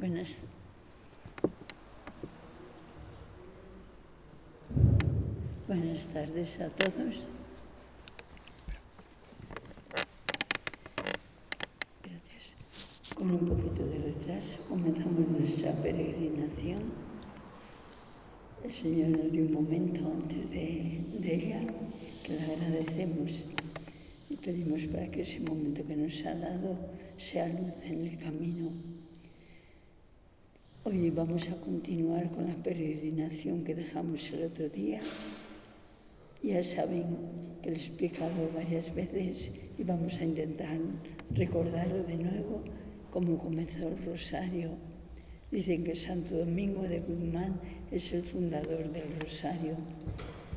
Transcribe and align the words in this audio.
Buenas, 0.00 0.46
buenas 5.68 6.08
tardes 6.08 6.58
a 6.62 6.70
todos. 6.70 7.28
Gracias. 12.02 13.14
Con 13.14 13.30
un 13.30 13.40
poquito 13.40 13.84
de 13.84 13.98
retraso 13.98 14.64
comenzamos 14.70 15.28
nuestra 15.28 15.70
peregrinación. 15.82 16.80
El 18.64 18.72
Señor 18.72 19.18
nos 19.18 19.32
dio 19.32 19.42
un 19.42 19.52
momento 19.52 20.00
antes 20.14 20.50
de, 20.50 21.04
de 21.18 21.34
ella 21.34 21.60
que 22.24 22.32
le 22.32 22.54
agradecemos 22.54 23.44
y 24.30 24.36
pedimos 24.36 24.86
para 24.86 25.10
que 25.10 25.20
ese 25.20 25.40
momento 25.40 25.86
que 25.86 25.94
nos 25.94 26.24
ha 26.24 26.34
dado 26.36 26.78
sea 27.18 27.48
luz 27.48 27.74
en 27.84 28.06
el 28.06 28.16
camino 28.16 28.89
Hoy 30.82 31.10
vamos 31.10 31.50
a 31.50 31.60
continuar 31.60 32.30
con 32.30 32.46
la 32.46 32.54
peregrinación 32.54 33.62
que 33.64 33.74
dejamos 33.74 34.32
el 34.32 34.44
otro 34.44 34.66
día. 34.70 35.02
Ya 36.42 36.64
saben 36.64 37.04
que 37.62 37.72
les 37.72 37.90
he 37.90 38.08
varias 38.54 38.94
veces 38.94 39.52
y 39.76 39.84
vamos 39.84 40.18
a 40.18 40.24
intentar 40.24 40.78
recordarlo 41.32 42.02
de 42.04 42.16
nuevo 42.16 42.64
cómo 43.10 43.36
comenzó 43.36 43.88
el 43.88 44.02
rosario. 44.06 44.70
Dicen 45.50 45.84
que 45.84 45.94
Santo 45.94 46.38
Domingo 46.38 46.82
de 46.88 47.00
Guzmán 47.00 47.60
es 47.90 48.14
el 48.14 48.22
fundador 48.22 48.90
del 48.90 49.20
rosario. 49.20 49.76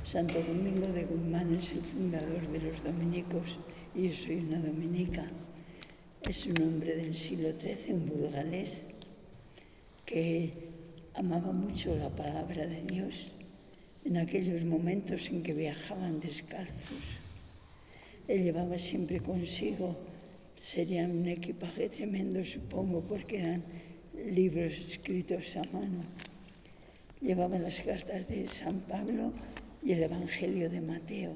Santo 0.05 0.41
Domingo 0.47 0.87
de 0.87 1.03
Guzmán 1.03 1.53
es 1.53 1.73
el 1.73 1.81
fundador 1.81 2.47
de 2.47 2.59
los 2.61 2.81
dominicos 2.81 3.59
y 3.93 4.07
yo 4.07 4.13
soy 4.13 4.37
una 4.37 4.59
dominica. 4.61 5.29
Es 6.21 6.45
un 6.45 6.61
hombre 6.61 6.95
del 6.95 7.13
siglo 7.13 7.49
XIII, 7.59 7.95
un 7.95 8.05
burgalés 8.05 8.83
que 10.05 10.53
amaba 11.15 11.51
mucho 11.51 11.95
la 11.95 12.09
palabra 12.09 12.65
de 12.67 12.81
Dios 12.83 13.31
en 14.05 14.17
aquellos 14.17 14.63
momentos 14.65 15.29
en 15.29 15.43
que 15.43 15.53
viajaban 15.53 16.19
descalzos. 16.19 17.21
Él 18.27 18.43
llevaba 18.43 18.77
siempre 18.77 19.19
consigo, 19.21 19.95
sería 20.55 21.05
un 21.05 21.27
equipaje 21.27 21.89
tremendo 21.89 22.43
supongo, 22.43 23.01
porque 23.01 23.39
eran 23.39 23.63
libros 24.13 24.73
escritos 24.73 25.55
a 25.55 25.63
mano. 25.71 26.03
Llevaba 27.21 27.57
las 27.57 27.79
cartas 27.81 28.27
de 28.27 28.47
San 28.47 28.81
Pablo 28.81 29.31
y 29.83 29.93
el 29.93 30.03
Evangelio 30.03 30.69
de 30.69 30.81
Mateo. 30.81 31.33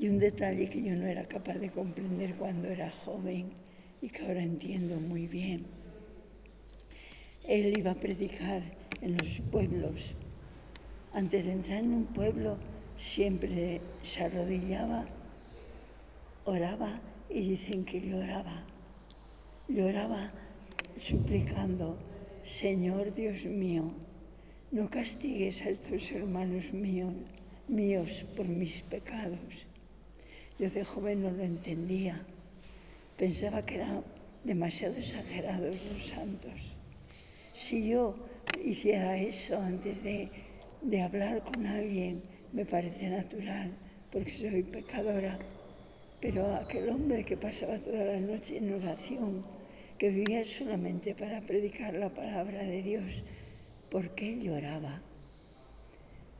Y 0.00 0.08
un 0.08 0.18
detalle 0.18 0.70
que 0.70 0.82
yo 0.82 0.94
no 0.96 1.06
era 1.06 1.26
capaz 1.28 1.58
de 1.58 1.68
comprender 1.68 2.34
cuando 2.38 2.68
era 2.68 2.90
joven 2.90 3.52
y 4.00 4.08
que 4.08 4.22
ahora 4.22 4.42
entiendo 4.42 4.98
muy 5.00 5.26
bien 5.26 5.81
él 7.44 7.76
iba 7.76 7.90
a 7.90 7.94
predicar 7.94 8.62
en 9.00 9.16
los 9.16 9.40
pueblos. 9.50 10.16
Antes 11.12 11.46
de 11.46 11.52
entrar 11.52 11.80
en 11.80 11.92
un 11.92 12.06
pueblo 12.06 12.56
siempre 12.96 13.80
se 14.02 14.24
arrodillaba, 14.24 15.06
oraba 16.44 17.00
y 17.28 17.50
dicen 17.50 17.84
que 17.84 18.00
lloraba. 18.00 18.64
Lloraba 19.68 20.32
suplicando, 20.96 21.98
Señor 22.44 23.14
Dios 23.14 23.44
mío, 23.46 23.92
no 24.70 24.88
castigues 24.88 25.62
a 25.62 25.70
estos 25.70 26.12
hermanos 26.12 26.72
míos, 26.72 27.14
míos 27.68 28.24
por 28.36 28.46
mis 28.46 28.82
pecados. 28.82 29.66
Yo 30.58 30.70
de 30.70 30.84
joven 30.84 31.22
no 31.22 31.30
lo 31.30 31.42
entendía. 31.42 32.24
Pensaba 33.16 33.64
que 33.64 33.76
eran 33.76 34.04
demasiado 34.44 34.96
exagerados 34.96 35.76
los 35.90 36.06
santos. 36.06 36.81
Si 37.62 37.88
yo 37.88 38.16
hiciera 38.64 39.16
eso 39.16 39.56
antes 39.56 40.02
de, 40.02 40.28
de 40.82 41.00
hablar 41.00 41.44
con 41.44 41.64
alguien, 41.64 42.20
me 42.52 42.66
parece 42.66 43.08
natural, 43.08 43.70
porque 44.10 44.32
soy 44.32 44.64
pecadora. 44.64 45.38
Pero 46.20 46.56
aquel 46.56 46.88
hombre 46.88 47.24
que 47.24 47.36
pasaba 47.36 47.78
toda 47.78 48.04
la 48.04 48.18
noche 48.18 48.58
en 48.58 48.74
oración, 48.74 49.44
que 49.96 50.10
vivía 50.10 50.44
solamente 50.44 51.14
para 51.14 51.40
predicar 51.40 51.94
la 51.94 52.10
palabra 52.10 52.64
de 52.64 52.82
Dios, 52.82 53.22
¿por 53.92 54.12
qué 54.16 54.40
lloraba? 54.42 55.00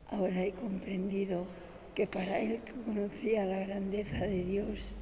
Ahora 0.07 0.43
he 0.43 0.51
comprendido 0.51 1.47
que 1.95 2.05
para 2.05 2.41
él 2.41 2.59
que 2.65 2.73
conocía 2.73 3.45
la 3.45 3.59
grandeza 3.59 4.25
de 4.25 4.43
Dios, 4.43 4.95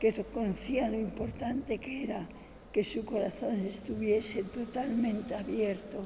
que 0.00 0.14
conocía 0.32 0.88
lo 0.88 0.98
importante 0.98 1.76
que 1.76 2.04
era 2.04 2.26
que 2.72 2.84
su 2.84 3.04
corazón 3.04 3.66
estuviese 3.66 4.44
totalmente 4.44 5.34
abierto 5.34 6.00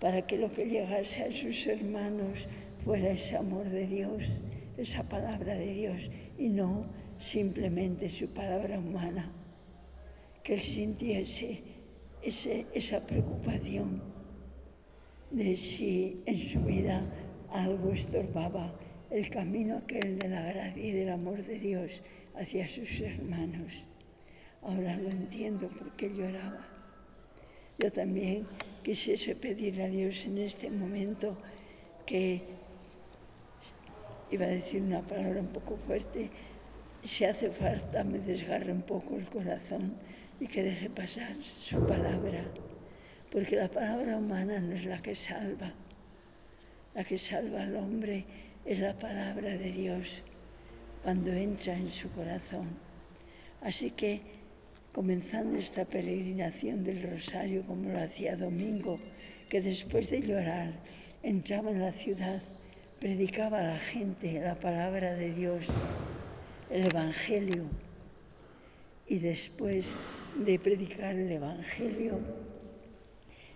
para 0.00 0.26
que 0.26 0.36
lo 0.36 0.50
que 0.50 0.66
llegase 0.66 1.22
a 1.22 1.32
sus 1.32 1.66
hermanos 1.66 2.46
fuera 2.84 3.10
ese 3.10 3.36
amor 3.36 3.68
de 3.68 3.86
Dios, 3.86 4.42
esa 4.76 5.08
palabra 5.08 5.54
de 5.54 5.72
Dios 5.72 6.10
y 6.38 6.48
no 6.48 6.84
simplemente 7.18 8.10
su 8.10 8.28
palabra 8.28 8.78
humana. 8.78 9.30
Que 10.42 10.54
él 10.54 10.60
sintiese 10.60 11.62
ese, 12.22 12.66
esa 12.74 13.06
preocupación 13.06 14.02
de 15.30 15.56
si 15.56 16.22
en 16.26 16.38
su 16.38 16.60
vida 16.60 17.00
algo 17.50 17.92
estorbaba 17.92 18.74
el 19.10 19.30
camino 19.30 19.78
aquel 19.78 20.18
de 20.18 20.28
la 20.28 20.42
gracia 20.42 20.82
y 20.82 20.92
del 20.92 21.10
amor 21.10 21.42
de 21.44 21.58
Dios 21.58 22.02
hacia 22.34 22.66
sus 22.66 23.00
hermanos. 23.00 23.86
Ahora 24.62 24.96
lo 24.96 25.10
entiendo 25.10 25.68
porque 25.68 26.14
lloraba. 26.14 26.64
Yo 27.78 27.90
también 27.90 28.46
quisiese 28.84 29.34
pedir 29.34 29.82
a 29.82 29.88
Dios 29.88 30.24
en 30.26 30.38
este 30.38 30.70
momento 30.70 31.36
que, 32.06 32.42
iba 34.30 34.46
a 34.46 34.48
decir 34.48 34.82
una 34.82 35.02
palabra 35.02 35.40
un 35.40 35.48
poco 35.48 35.76
fuerte, 35.76 36.30
si 37.02 37.24
hace 37.24 37.50
falta 37.50 38.04
me 38.04 38.18
desgarre 38.18 38.72
un 38.72 38.82
poco 38.82 39.16
el 39.16 39.26
corazón 39.28 39.94
y 40.38 40.46
que 40.46 40.62
deje 40.62 40.90
pasar 40.90 41.34
su 41.42 41.84
palabra, 41.84 42.44
porque 43.30 43.56
la 43.56 43.68
palabra 43.68 44.16
humana 44.16 44.60
no 44.60 44.74
es 44.74 44.84
la 44.84 45.02
que 45.02 45.14
salva, 45.14 45.72
la 46.94 47.02
que 47.02 47.18
salva 47.18 47.62
al 47.62 47.76
hombre 47.76 48.24
es 48.64 48.78
la 48.78 48.96
palabra 48.96 49.50
de 49.50 49.72
Dios 49.72 50.22
cuando 51.02 51.32
entra 51.32 51.76
en 51.76 51.90
su 51.90 52.10
corazón. 52.12 52.68
Así 53.60 53.90
que 53.90 54.41
comenzando 54.92 55.56
esta 55.56 55.84
peregrinación 55.86 56.84
del 56.84 57.02
rosario 57.02 57.64
como 57.64 57.90
lo 57.90 57.98
hacía 57.98 58.36
Domingo, 58.36 59.00
que 59.48 59.60
después 59.62 60.10
de 60.10 60.22
llorar 60.22 60.70
entraba 61.22 61.70
en 61.70 61.80
la 61.80 61.92
ciudad, 61.92 62.42
predicaba 63.00 63.60
a 63.60 63.64
la 63.64 63.78
gente 63.78 64.40
la 64.40 64.54
palabra 64.54 65.14
de 65.14 65.32
Dios, 65.32 65.66
el 66.70 66.86
Evangelio, 66.86 67.64
y 69.08 69.18
después 69.18 69.96
de 70.36 70.58
predicar 70.58 71.16
el 71.16 71.32
Evangelio, 71.32 72.20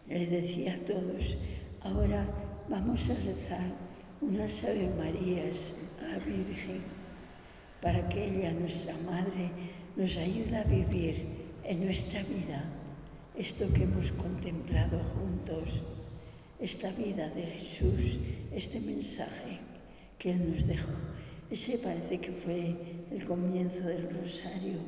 le 0.09 0.27
decía 0.27 0.75
a 0.75 0.79
todos, 0.87 1.37
ahora 1.81 2.27
vamos 2.69 3.09
a 3.11 3.15
rezar 3.15 3.73
unas 4.21 4.65
Ave 4.65 4.89
Marías 4.97 5.75
a 6.01 6.09
la 6.09 6.19
Virgen, 6.19 6.83
para 7.81 8.09
que 8.09 8.25
ella, 8.25 8.53
nuestra 8.53 8.95
Madre, 9.05 9.51
nos 9.97 10.17
ayuda 10.19 10.61
a 10.61 10.65
vivir 10.65 11.25
en 11.65 11.85
nuestra 11.87 12.23
vida 12.25 12.63
esto 13.35 13.67
que 13.73 13.85
hemos 13.85 14.13
contemplado 14.13 15.01
juntos, 15.15 15.81
esta 16.61 16.91
vida 16.93 17.29
de 17.31 17.47
Jesús, 17.47 18.19
este 18.53 18.81
mensaje 18.81 19.59
que 20.19 20.33
Él 20.33 20.53
nos 20.53 20.67
dejó. 20.67 20.93
Ese 21.51 21.79
parece 21.79 22.19
que 22.19 22.33
fue 22.33 22.77
el 23.11 23.25
comienzo 23.25 23.87
del 23.89 24.11
rosario. 24.21 24.81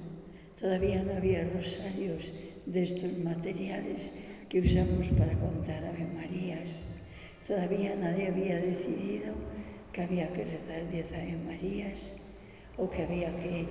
Todavía 0.61 1.03
no 1.03 1.15
había 1.15 1.49
rosarios 1.55 2.33
de 2.67 2.83
estos 2.83 3.13
materiales 3.19 4.13
que 4.49 4.61
usamos 4.61 5.07
para 5.19 5.33
contar 5.39 5.85
Ave 5.85 6.07
Marías. 6.15 6.85
Todavía 7.47 7.97
nadie 7.97 8.29
había 8.29 8.57
decidido 8.57 9.35
que 9.93 10.03
había 10.03 10.31
que 10.33 10.45
rezar 10.45 10.91
diez 10.91 11.13
Ave 11.13 11.39
Marías 11.47 12.13
o 12.77 12.91
que 12.91 13.03
había 13.03 13.35
que 13.37 13.69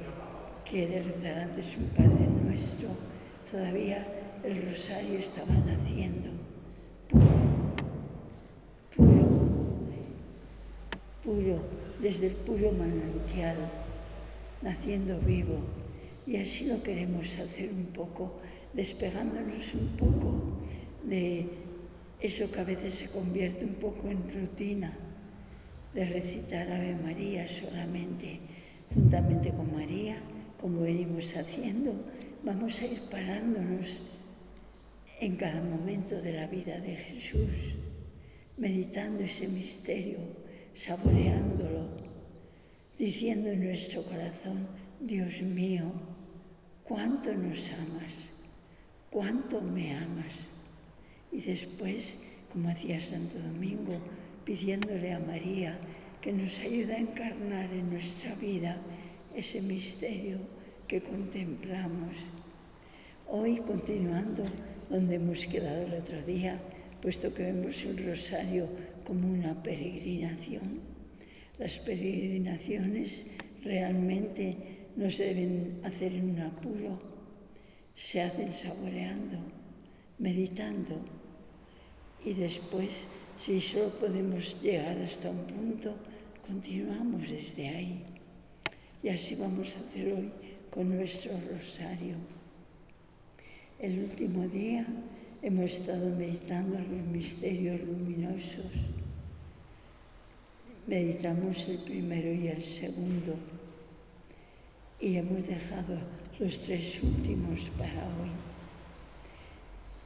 que 0.69 0.85
de 0.85 1.01
rezar 1.01 1.39
antes 1.39 1.77
un 1.77 1.87
Padre 1.95 2.27
Nuestro, 2.43 2.89
todavía 3.49 4.05
el 4.43 4.67
rosario 4.67 5.17
estaba 5.17 5.53
naciendo, 5.65 6.29
puro, 7.07 7.23
puro, 8.95 9.27
puro, 11.23 11.61
desde 12.01 12.27
el 12.27 12.35
puro 12.35 12.71
manantial, 12.73 13.55
naciendo 14.61 15.19
vivo. 15.19 15.59
Y 16.25 16.35
así 16.35 16.65
lo 16.65 16.83
queremos 16.83 17.39
hacer 17.39 17.69
un 17.69 17.85
poco, 17.85 18.33
despegándonos 18.73 19.73
un 19.73 19.87
poco 19.95 20.33
de 21.05 21.47
eso 22.19 22.51
que 22.51 22.59
a 22.59 22.65
veces 22.65 22.93
se 22.93 23.09
convierte 23.09 23.63
un 23.63 23.75
poco 23.75 24.09
en 24.09 24.21
rutina, 24.33 24.93
de 25.93 26.03
recitar 26.03 26.69
Ave 26.69 26.97
María 27.01 27.47
solamente, 27.47 28.41
juntamente 28.93 29.51
con 29.51 29.73
María 29.73 30.17
como 30.59 30.81
venimos 30.81 31.35
haciendo, 31.35 31.93
vamos 32.43 32.81
a 32.81 32.85
ir 32.85 33.01
parándonos 33.09 33.99
en 35.19 35.35
cada 35.35 35.61
momento 35.61 36.21
de 36.21 36.33
la 36.33 36.47
vida 36.47 36.79
de 36.79 36.95
Jesús, 36.95 37.75
meditando 38.57 39.23
ese 39.23 39.47
misterio, 39.47 40.19
saboreándolo, 40.73 41.89
diciendo 42.97 43.49
en 43.49 43.65
nuestro 43.65 44.03
corazón, 44.03 44.67
Dios 44.99 45.41
mío, 45.41 45.91
cuánto 46.83 47.33
nos 47.33 47.71
amas, 47.71 48.31
cuánto 49.09 49.61
me 49.61 49.95
amas. 49.95 50.51
Y 51.31 51.41
después, 51.41 52.19
como 52.51 52.69
hacía 52.69 52.99
Santo 52.99 53.39
Domingo, 53.39 53.99
pidiéndole 54.45 55.13
a 55.13 55.19
María 55.19 55.77
que 56.21 56.31
nos 56.31 56.59
ayude 56.59 56.95
a 56.95 56.99
encarnar 56.99 57.71
en 57.71 57.89
nuestra 57.89 58.33
vida 58.35 58.77
ese 59.37 59.61
misterio 59.61 60.39
que 60.87 60.99
contemplamos. 60.99 62.17
Hoy, 63.27 63.57
continuando 63.57 64.43
donde 64.89 65.15
hemos 65.15 65.45
quedado 65.45 65.85
el 65.85 65.93
otro 65.93 66.19
día, 66.25 66.59
puesto 67.01 67.31
que 67.35 67.43
vemos 67.43 67.83
el 67.83 68.03
rosario 68.03 68.67
como 69.05 69.29
una 69.29 69.61
peregrinación, 69.61 70.81
las 71.59 71.77
peregrinaciones 71.77 73.27
realmente 73.63 74.57
no 74.95 75.11
se 75.11 75.25
deben 75.25 75.81
hacer 75.83 76.13
en 76.13 76.31
un 76.31 76.39
apuro, 76.39 76.99
se 77.95 78.23
hacen 78.23 78.51
saboreando, 78.51 79.37
meditando 80.17 80.99
y 82.25 82.33
después, 82.33 83.05
si 83.39 83.61
solo 83.61 83.89
podemos 83.99 84.59
llegar 84.63 84.97
hasta 84.97 85.29
un 85.29 85.45
punto, 85.45 85.95
continuamos 86.47 87.29
desde 87.29 87.69
ahí. 87.69 88.16
Y 89.03 89.09
así 89.09 89.35
vamos 89.35 89.75
a 89.75 89.79
hacer 89.79 90.13
hoy 90.13 90.31
con 90.71 90.89
nuestro 90.95 91.31
rosario. 91.51 92.15
El 93.79 93.99
último 93.99 94.47
día 94.47 94.85
hemos 95.41 95.71
estado 95.71 96.15
meditando 96.15 96.79
los 96.79 97.05
misterios 97.07 97.79
luminosos. 97.81 98.89
Meditamos 100.87 101.67
el 101.67 101.77
primero 101.79 102.33
y 102.33 102.47
el 102.47 102.63
segundo 102.63 103.35
y 104.99 105.17
hemos 105.17 105.47
dejado 105.47 105.99
los 106.39 106.57
tres 106.59 107.03
últimos 107.03 107.69
para 107.77 108.03
hoy. 108.03 108.31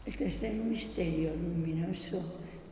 El 0.05 0.15
tercer 0.15 0.53
misterio 0.53 1.35
luminoso, 1.35 2.21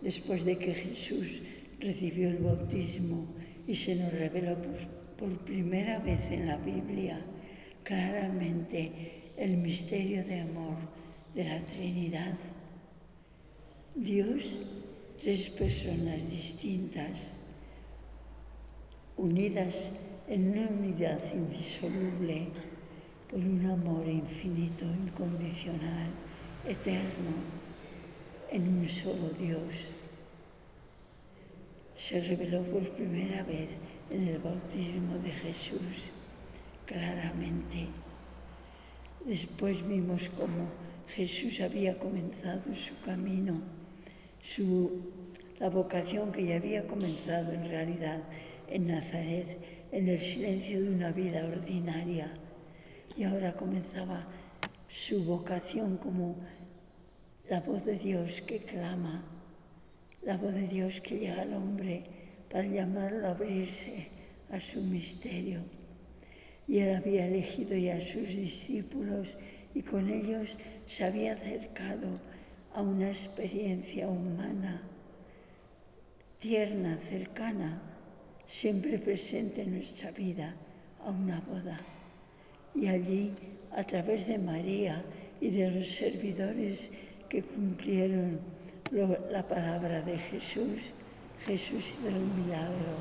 después 0.02 0.44
de 0.44 0.58
que 0.58 0.74
Jesús 0.74 1.44
recibió 1.80 2.30
el 2.30 2.38
bautismo 2.38 3.28
y 3.68 3.76
se 3.76 3.96
nos 3.96 4.12
reveló 4.14 4.56
por, 4.56 4.99
por 5.20 5.38
primera 5.40 6.00
vez 6.00 6.32
en 6.32 6.48
la 6.48 6.56
Biblia 6.56 7.20
claramente 7.84 9.34
el 9.38 9.58
misterio 9.58 10.24
de 10.24 10.40
amor 10.40 10.78
de 11.36 11.44
la 11.44 11.60
Trinidad. 11.66 12.38
Dios, 13.96 14.60
tres 15.22 15.50
personas 15.50 16.30
distintas, 16.30 17.34
unidas 19.18 19.92
en 20.30 20.52
una 20.52 20.70
unidad 20.70 21.20
indisoluble 21.34 22.48
por 23.30 23.40
un 23.40 23.66
amor 23.66 24.08
infinito, 24.08 24.86
incondicional, 24.86 26.08
eterno, 26.66 27.34
en 28.52 28.68
un 28.70 28.88
solo 28.88 29.30
Dios. 29.38 29.92
Se 31.98 32.22
reveló 32.22 32.64
por 32.64 32.90
primera 32.92 33.44
vez 33.44 33.70
en 34.10 34.28
el 34.28 34.40
bautismo 34.40 35.18
de 35.20 35.32
Jesús 35.32 36.12
claramente. 36.86 37.88
Después 39.26 39.88
vimos 39.88 40.30
cómo 40.30 40.70
Jesús 41.10 41.62
había 41.62 41.98
comenzado 42.00 42.74
su 42.74 43.00
camino, 43.02 43.62
su, 44.42 44.92
la 45.60 45.70
vocación 45.70 46.32
que 46.32 46.46
ya 46.46 46.56
había 46.56 46.88
comenzado 46.88 47.52
en 47.52 47.70
realidad 47.70 48.22
en 48.68 48.88
Nazaret, 48.88 49.60
en 49.92 50.08
el 50.08 50.20
silencio 50.20 50.82
de 50.82 50.90
una 50.90 51.12
vida 51.12 51.46
ordinaria. 51.46 52.32
Y 53.18 53.24
ahora 53.24 53.54
comenzaba 53.54 54.28
su 54.88 55.24
vocación 55.24 55.98
como 55.98 56.36
la 57.50 57.60
voz 57.62 57.86
de 57.86 57.98
Dios 57.98 58.42
que 58.42 58.60
clama, 58.60 59.24
la 60.24 60.38
voz 60.38 60.54
de 60.54 60.68
Dios 60.68 61.02
que 61.02 61.18
llega 61.18 61.42
al 61.42 61.54
hombre 61.54 62.19
para 62.50 62.66
llamarlo 62.66 63.28
a 63.28 63.32
abrirse 63.32 64.08
a 64.52 64.60
su 64.60 64.82
misterio. 64.82 65.62
Y 66.68 66.80
él 66.80 66.96
había 66.96 67.28
elegido 67.28 67.76
ya 67.76 67.96
a 67.96 68.02
sus 68.02 68.36
discípulos 68.36 69.38
y 69.74 69.82
con 69.82 70.10
ellos 70.10 70.58
se 70.88 71.04
había 71.04 71.34
acercado 71.34 72.20
a 72.74 72.82
una 72.82 73.08
experiencia 73.08 74.08
humana, 74.08 74.82
tierna, 76.40 76.98
cercana, 76.98 77.82
siempre 78.48 78.98
presente 79.00 79.64
en 79.64 79.76
nuestra 79.76 80.12
vida, 80.12 80.56
a 81.06 81.12
una 81.12 81.40
boda. 81.42 81.80
Y 82.76 82.88
allí, 82.88 83.34
a 83.72 83.84
través 83.84 84.28
de 84.28 84.40
María 84.40 85.04
y 85.42 85.50
de 85.50 85.72
los 85.72 85.88
servidores 85.88 86.92
que 87.28 87.44
cumplieron 87.44 88.40
la 89.32 89.48
palabra 89.48 90.02
de 90.02 90.18
Jesús, 90.18 90.94
Jesús 91.46 91.94
hizo 92.00 92.10
el 92.10 92.22
milagro, 92.22 92.98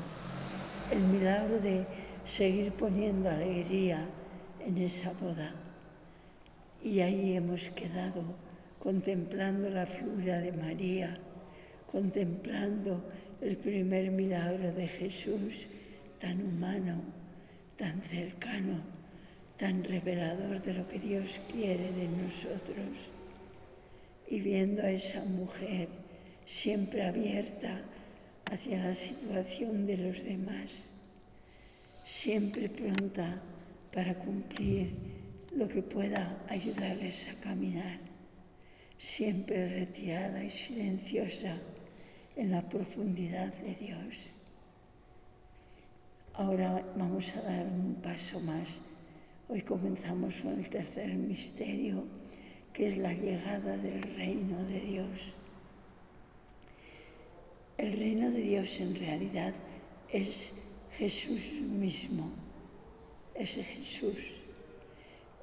el 0.91 0.99
milagro 0.99 1.59
de 1.59 1.85
seguir 2.23 2.71
poniendo 2.73 3.29
alegría 3.29 4.05
en 4.65 4.77
esa 4.77 5.11
boda. 5.19 5.53
Y 6.81 7.01
ahí 7.01 7.35
hemos 7.35 7.69
quedado 7.69 8.23
contemplando 8.79 9.69
la 9.69 9.85
figura 9.85 10.39
de 10.39 10.53
María, 10.53 11.19
contemplando 11.91 13.03
el 13.41 13.57
primer 13.57 14.11
milagro 14.11 14.71
de 14.71 14.87
Jesús, 14.87 15.67
tan 16.19 16.41
humano, 16.41 17.01
tan 17.75 18.01
cercano, 18.01 18.81
tan 19.57 19.83
revelador 19.83 20.61
de 20.61 20.73
lo 20.73 20.87
que 20.87 20.99
Dios 20.99 21.41
quiere 21.51 21.91
de 21.91 22.07
nosotros. 22.07 23.11
Y 24.29 24.39
viendo 24.39 24.81
a 24.83 24.91
esa 24.91 25.25
mujer 25.25 25.89
siempre 26.45 27.03
abierta 27.03 27.81
hacia 28.45 28.83
la 28.83 28.93
situación 28.93 29.85
de 29.85 29.97
los 29.97 30.23
demás, 30.23 30.91
siempre 32.05 32.69
pronta 32.69 33.41
para 33.93 34.17
cumplir 34.17 34.91
lo 35.55 35.67
que 35.67 35.81
pueda 35.81 36.43
ayudarles 36.49 37.29
a 37.29 37.33
caminar, 37.41 37.99
siempre 38.97 39.67
retirada 39.67 40.43
y 40.43 40.49
silenciosa 40.49 41.57
en 42.35 42.51
la 42.51 42.67
profundidad 42.67 43.53
de 43.53 43.75
Dios. 43.75 44.33
Ahora 46.33 46.85
vamos 46.95 47.35
a 47.35 47.41
dar 47.41 47.65
un 47.65 47.95
paso 47.95 48.39
más. 48.39 48.79
Hoy 49.49 49.61
comenzamos 49.61 50.37
con 50.37 50.57
el 50.57 50.69
tercer 50.69 51.13
misterio, 51.13 52.05
que 52.71 52.87
es 52.87 52.97
la 52.97 53.13
llegada 53.13 53.75
del 53.77 54.01
reino 54.15 54.63
de 54.65 54.79
Dios. 54.79 55.33
El 57.79 57.93
reino 57.93 58.29
de 58.29 58.41
Dios 58.41 58.81
en 58.81 58.93
realidad 58.93 59.53
es 60.11 60.51
Jesús 60.97 61.61
mismo, 61.61 62.29
es 63.33 63.55
Jesús 63.55 64.17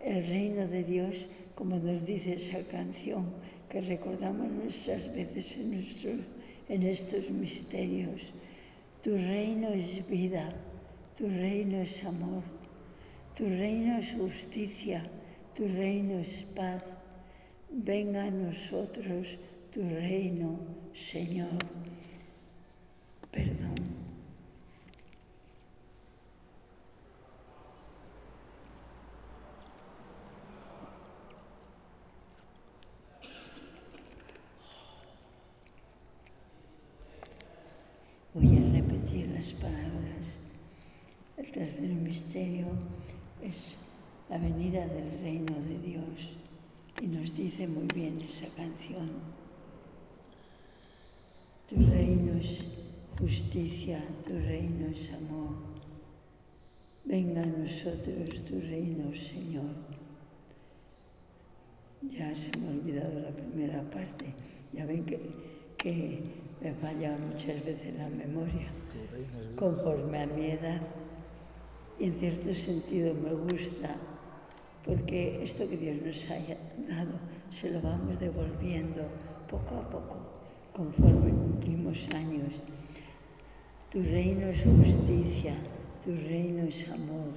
el 0.04 0.26
reino 0.26 0.66
de 0.68 0.84
Dios, 0.84 1.28
como 1.54 1.78
nos 1.78 2.04
dice 2.04 2.34
esa 2.34 2.62
canción 2.64 3.32
que 3.70 3.80
recordamos 3.80 4.50
muchas 4.50 5.14
veces 5.14 5.56
en, 5.56 5.76
nuestro, 5.76 6.10
en 6.68 6.82
estos 6.82 7.30
misterios. 7.30 8.34
Tu 9.02 9.16
reino 9.16 9.68
es 9.70 10.06
vida, 10.06 10.46
tu 11.16 11.26
reino 11.26 11.78
es 11.78 12.04
amor, 12.04 12.42
tu 13.34 13.48
reino 13.48 13.96
es 13.96 14.12
justicia, 14.12 15.10
tu 15.54 15.66
reino 15.66 16.18
es 16.18 16.44
paz. 16.54 16.82
Venga 17.70 18.24
a 18.24 18.30
nosotros 18.30 19.38
tu 19.70 19.80
reino, 19.88 20.60
Señor. 20.92 21.86
Perdón. 23.36 23.74
Voy 38.32 38.56
a 38.56 38.72
repetir 38.72 39.28
las 39.32 39.52
palabras. 39.52 40.40
El 41.36 41.52
tercer 41.52 41.90
misterio 41.90 42.68
es 43.42 43.76
la 44.30 44.38
venida 44.38 44.86
del 44.88 45.20
reino 45.20 45.52
de 45.52 45.78
Dios 45.80 46.32
y 47.02 47.08
nos 47.08 47.34
dice 47.34 47.68
muy 47.68 47.86
bien 47.88 48.18
esa 48.22 48.46
canción. 48.56 49.10
Tu 51.68 51.76
reino 51.84 52.32
es 52.38 52.85
justicia, 53.18 54.00
tu 54.24 54.32
reino 54.32 54.86
es 54.88 55.12
amor. 55.14 55.56
Venga 57.04 57.42
a 57.42 57.46
nosotros 57.46 58.44
tu 58.44 58.60
reino, 58.60 59.14
Señor. 59.14 59.70
Ya 62.02 62.34
se 62.34 62.56
me 62.58 62.68
ha 62.68 62.70
olvidado 62.70 63.20
la 63.20 63.30
primera 63.30 63.82
parte. 63.90 64.34
Ya 64.72 64.84
ven 64.86 65.04
que, 65.04 65.18
que 65.78 66.20
me 66.60 66.72
falla 66.74 67.16
muchas 67.16 67.64
veces 67.64 67.94
la 67.96 68.08
memoria. 68.08 68.68
Conforme 69.56 70.22
a 70.22 70.26
mi 70.26 70.46
edad. 70.46 70.82
Y 71.98 72.04
en 72.04 72.14
cierto 72.18 72.54
sentido 72.54 73.14
me 73.14 73.32
gusta 73.32 73.96
porque 74.84 75.42
esto 75.42 75.68
que 75.68 75.76
Dios 75.76 75.96
nos 76.04 76.30
haya 76.30 76.56
dado 76.88 77.18
se 77.50 77.70
lo 77.70 77.80
vamos 77.80 78.20
devolviendo 78.20 79.08
poco 79.50 79.74
a 79.76 79.90
poco, 79.90 80.16
conforme 80.72 81.30
cumplimos 81.30 82.06
años. 82.14 82.62
Tu 83.90 84.02
reino 84.02 84.48
es 84.48 84.62
justicia, 84.64 85.54
tu 86.04 86.10
reino 86.10 86.64
es 86.64 86.88
amor. 86.90 87.34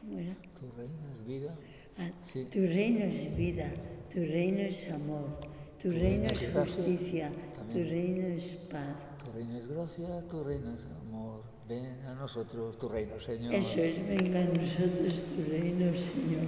¿Cómo 0.00 0.18
era? 0.18 0.36
Tu 0.58 0.70
reino 0.76 1.10
es 1.12 1.26
vida. 1.26 1.54
Ah, 1.98 2.10
sí. 2.22 2.46
Tu 2.52 2.60
reino 2.60 3.04
es 3.04 3.36
vida, 3.36 3.68
tu 4.12 4.20
reino 4.20 4.60
es 4.60 4.90
amor, 4.92 5.38
tu, 5.76 5.88
tu 5.88 5.90
reino, 5.90 6.28
reino, 6.28 6.28
es 6.28 6.52
justicia, 6.52 7.32
tu 7.70 7.78
reino 7.78 8.26
es 8.28 8.46
paz. 8.70 8.96
Tu 9.24 9.32
reino 9.32 9.58
es 9.58 9.66
gracia, 9.66 10.20
tu 10.28 10.44
reino 10.44 10.72
es 10.72 10.86
amor. 10.86 11.42
Ven 11.68 11.84
a 12.06 12.14
nosotros 12.14 12.78
tu 12.78 12.88
reino, 12.88 13.18
Señor. 13.18 13.52
Eso 13.52 13.80
es, 13.80 14.06
venga 14.06 14.40
a 14.40 14.44
nosotros 14.44 15.24
tu 15.24 15.50
reino, 15.50 15.92
Señor. 15.96 16.46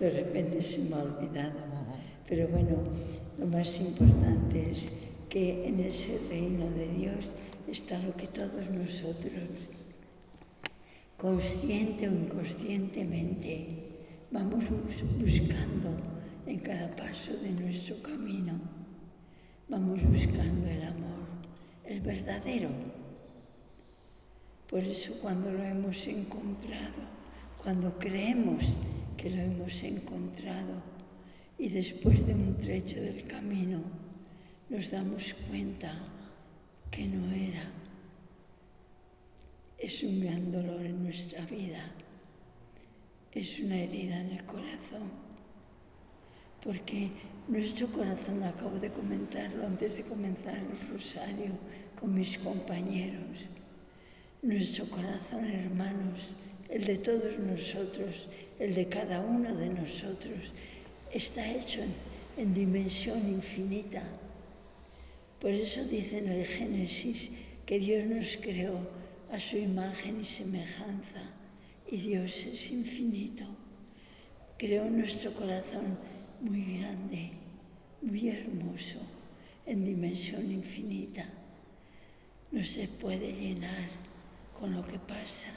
De 0.00 0.10
repente 0.10 0.62
se 0.62 0.78
me 0.84 0.96
ha 0.96 1.02
olvidado. 1.02 1.50
Uh 1.50 1.92
-huh. 1.92 2.24
Pero 2.28 2.48
bueno, 2.48 2.76
lo 3.38 3.46
más 3.46 3.80
importante 3.80 4.70
es 4.70 5.07
que 5.28 5.68
en 5.68 5.80
ese 5.80 6.18
reino 6.30 6.70
de 6.70 6.88
Dios 6.88 7.34
está 7.68 7.98
lo 8.00 8.16
que 8.16 8.26
todos 8.26 8.70
nosotros, 8.70 9.48
consciente 11.16 12.08
o 12.08 12.12
inconscientemente, 12.12 13.52
vamos 14.30 14.64
buscando 15.20 15.90
en 16.46 16.58
cada 16.60 16.94
paso 16.96 17.32
de 17.42 17.50
nuestro 17.52 18.00
camino. 18.02 18.58
Vamos 19.68 20.02
buscando 20.04 20.66
el 20.66 20.82
amor, 20.82 21.26
el 21.84 22.00
verdadero. 22.00 22.70
Por 24.66 24.80
eso 24.80 25.12
cuando 25.20 25.52
lo 25.52 25.62
hemos 25.62 26.06
encontrado, 26.06 27.02
cuando 27.62 27.98
creemos 27.98 28.76
que 29.18 29.28
lo 29.28 29.42
hemos 29.42 29.82
encontrado 29.82 30.82
y 31.58 31.68
después 31.68 32.26
de 32.26 32.34
un 32.34 32.56
trecho 32.56 33.00
del 33.00 33.24
camino 33.24 34.07
nos 34.70 34.90
damos 34.90 35.34
cuenta 35.48 35.92
que 36.90 37.06
no 37.06 37.34
era, 37.34 37.64
es 39.78 40.02
un 40.02 40.20
gran 40.20 40.50
dolor 40.50 40.84
en 40.84 41.04
nuestra 41.04 41.44
vida. 41.46 41.90
Es 43.32 43.60
una 43.60 43.76
herida 43.76 44.20
en 44.20 44.30
el 44.32 44.44
corazón, 44.44 45.12
porque 46.62 47.10
nuestro 47.46 47.86
corazón, 47.88 48.42
acabo 48.42 48.78
de 48.78 48.90
comentarlo 48.90 49.66
antes 49.66 49.96
de 49.96 50.02
comenzar 50.02 50.56
el 50.56 50.88
rosario 50.88 51.52
con 51.98 52.14
mis 52.14 52.36
compañeros, 52.38 53.46
nuestro 54.42 54.86
corazón, 54.86 55.44
hermanos, 55.44 56.32
el 56.68 56.84
de 56.84 56.98
todos 56.98 57.38
nosotros, 57.38 58.28
el 58.58 58.74
de 58.74 58.88
cada 58.88 59.20
uno 59.20 59.54
de 59.54 59.68
nosotros, 59.70 60.52
está 61.12 61.48
hecho 61.48 61.80
en, 61.82 61.92
en 62.38 62.54
dimensión 62.54 63.18
infinita. 63.28 64.02
Por 65.40 65.50
eso 65.50 65.84
dice 65.84 66.18
en 66.18 66.28
el 66.28 66.44
Génesis 66.44 67.30
que 67.64 67.78
Dios 67.78 68.06
nos 68.06 68.36
creó 68.38 68.78
a 69.30 69.38
su 69.38 69.56
imagen 69.56 70.20
y 70.20 70.24
semejanza 70.24 71.22
y 71.90 71.98
Dios 71.98 72.46
es 72.46 72.72
infinito. 72.72 73.44
Creó 74.58 74.90
nuestro 74.90 75.32
corazón 75.34 75.96
muy 76.40 76.78
grande, 76.78 77.30
muy 78.02 78.28
hermoso, 78.28 78.98
en 79.66 79.84
dimensión 79.84 80.50
infinita. 80.50 81.24
No 82.50 82.64
se 82.64 82.88
puede 82.88 83.32
llenar 83.32 83.88
con 84.58 84.74
lo 84.74 84.84
que 84.84 84.98
pasa, 84.98 85.50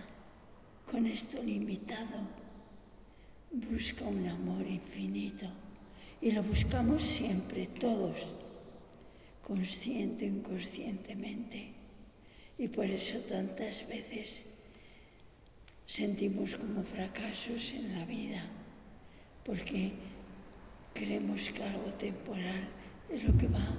con 0.85 1.07
esto 1.07 1.41
limitado. 1.41 2.27
Busca 3.51 4.05
un 4.05 4.27
amor 4.27 4.67
infinito 4.67 5.47
y 6.21 6.31
lo 6.31 6.43
buscamos 6.43 7.01
siempre, 7.01 7.65
todos, 7.79 8.35
consciente 9.51 10.25
inconscientemente. 10.25 11.73
Y 12.57 12.69
por 12.69 12.85
eso 12.85 13.19
tantas 13.27 13.85
veces 13.89 14.45
sentimos 15.85 16.55
como 16.55 16.81
fracasos 16.83 17.73
en 17.73 17.99
la 17.99 18.05
vida, 18.05 18.41
porque 19.43 19.91
creemos 20.93 21.49
que 21.49 21.63
algo 21.63 21.91
temporal 21.95 22.63
es 23.09 23.25
lo 23.25 23.37
que 23.37 23.47
va 23.49 23.75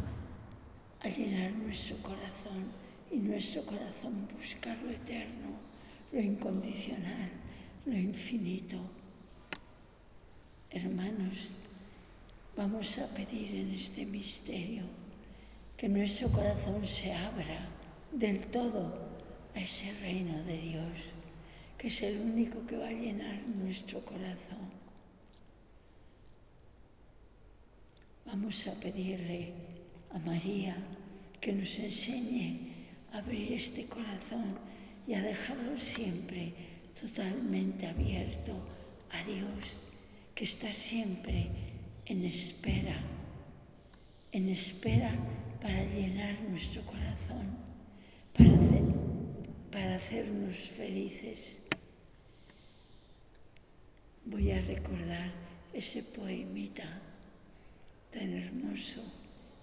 a 1.00 1.08
llenar 1.08 1.52
nuestro 1.52 1.96
corazón 2.02 2.70
y 3.10 3.16
nuestro 3.16 3.64
corazón 3.64 4.28
busca 4.36 4.76
lo 4.82 4.90
eterno, 4.90 5.56
lo 6.12 6.20
incondicional, 6.20 7.30
lo 7.86 7.96
infinito. 7.96 8.78
Hermanos, 10.68 11.52
vamos 12.58 12.98
a 12.98 13.06
pedir 13.14 13.54
en 13.54 13.70
este 13.70 14.04
misterio 14.04 15.01
que 15.82 15.88
nuestro 15.88 16.28
corazón 16.30 16.86
se 16.86 17.12
abra 17.12 17.68
del 18.12 18.38
todo 18.52 18.94
a 19.52 19.60
ese 19.60 19.92
reino 19.94 20.40
de 20.44 20.56
Dios 20.56 21.10
que 21.76 21.88
es 21.88 22.02
el 22.04 22.20
único 22.20 22.64
que 22.68 22.76
va 22.76 22.86
a 22.86 22.92
llenar 22.92 23.40
nuestro 23.48 23.98
corazón. 24.04 24.70
Vamos 28.26 28.64
a 28.68 28.74
pedirle 28.78 29.54
a 30.12 30.20
María 30.20 30.76
que 31.40 31.52
nos 31.52 31.76
enseñe 31.80 32.60
a 33.12 33.18
abrir 33.18 33.52
este 33.52 33.86
corazón 33.86 34.56
y 35.08 35.14
a 35.14 35.20
dejarlo 35.20 35.76
siempre 35.76 36.54
totalmente 36.94 37.88
abierto 37.88 38.52
a 39.10 39.18
Dios, 39.24 39.80
que 40.36 40.44
está 40.44 40.72
siempre 40.72 41.50
en 42.06 42.24
espera, 42.24 43.02
en 44.30 44.48
espera 44.48 45.10
para 45.62 45.84
llenar 45.84 46.34
nuestro 46.48 46.82
corazón, 46.82 47.56
para, 48.36 48.52
hacer, 48.52 48.82
para 49.70 49.94
hacernos 49.94 50.56
felices 50.56 51.62
voy 54.24 54.50
a 54.50 54.60
recordar 54.62 55.32
ese 55.72 56.02
poemita 56.02 56.82
tan 58.10 58.32
hermoso 58.32 59.02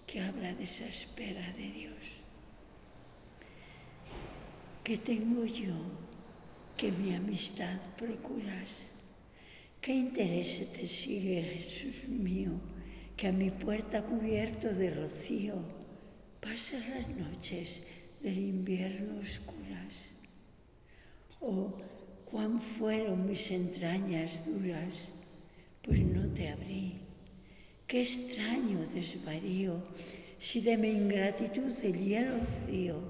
que 0.06 0.20
habla 0.20 0.54
de 0.54 0.64
esa 0.64 0.86
espera 0.86 1.52
de 1.52 1.70
Dios. 1.70 2.20
¿Qué 4.82 4.96
tengo 4.96 5.44
yo 5.44 5.74
que 6.78 6.92
mi 6.92 7.14
amistad 7.14 7.78
procuras? 7.98 8.92
¿Qué 9.82 9.92
interés 9.92 10.72
te 10.72 10.86
sigue, 10.86 11.42
Jesús 11.42 12.08
mío, 12.08 12.52
que 13.18 13.28
a 13.28 13.32
mi 13.32 13.50
puerta 13.50 14.02
cubierto 14.02 14.72
de 14.74 14.94
rocío 14.94 15.79
pasas 16.40 16.88
las 16.88 17.08
noches 17.08 17.82
del 18.22 18.38
invierno 18.38 19.20
oscuras? 19.20 20.12
¿O 21.40 21.72
cuán 22.30 22.60
fueron 22.60 23.26
mis 23.26 23.50
entrañas 23.50 24.46
duras, 24.46 25.10
pues 25.82 26.00
no 26.00 26.26
te 26.32 26.48
abrí. 26.48 27.00
Qué 27.86 28.02
extraño 28.02 28.78
desvarío, 28.94 29.82
si 30.38 30.60
de 30.60 30.76
mi 30.76 30.90
ingratitud 30.90 31.72
el 31.82 31.98
hielo 31.98 32.38
frío 32.64 33.02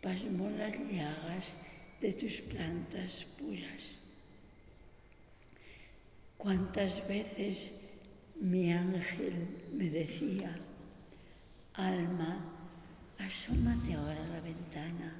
pasmó 0.00 0.48
las 0.50 0.78
llagas 0.90 1.58
de 2.00 2.12
tus 2.12 2.40
plantas 2.42 3.26
puras. 3.36 4.02
Cuántas 6.36 7.06
veces 7.08 7.74
mi 8.36 8.72
ángel 8.72 9.34
me 9.72 9.90
decía, 9.90 10.56
alma, 11.86 12.44
asómate 13.18 13.94
ahora 13.94 14.24
a 14.24 14.28
la 14.28 14.40
ventana, 14.40 15.14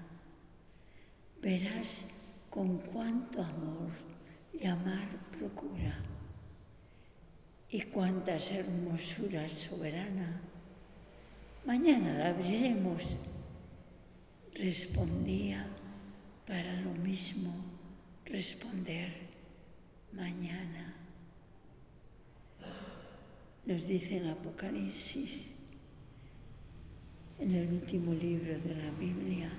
verás 1.43 2.07
con 2.50 2.79
cuánto 2.79 3.43
amor 3.43 3.90
y 4.52 4.67
amar 4.67 5.09
procura 5.38 5.97
y 7.71 7.83
cuántas 7.83 8.50
hermosuras 8.50 9.52
soberana. 9.52 10.40
Mañana 11.64 12.14
la 12.14 12.29
abriremos, 12.29 13.17
respondía 14.55 15.67
para 16.47 16.81
lo 16.81 16.90
mismo 16.95 17.55
responder 18.25 19.12
mañana. 20.12 20.95
Nos 23.67 23.87
dice 23.87 24.17
en 24.17 24.29
Apocalipsis, 24.29 25.55
en 27.41 27.55
el 27.55 27.73
último 27.73 28.13
libro 28.13 28.59
de 28.59 28.75
la 28.75 28.91
Biblia, 28.93 29.51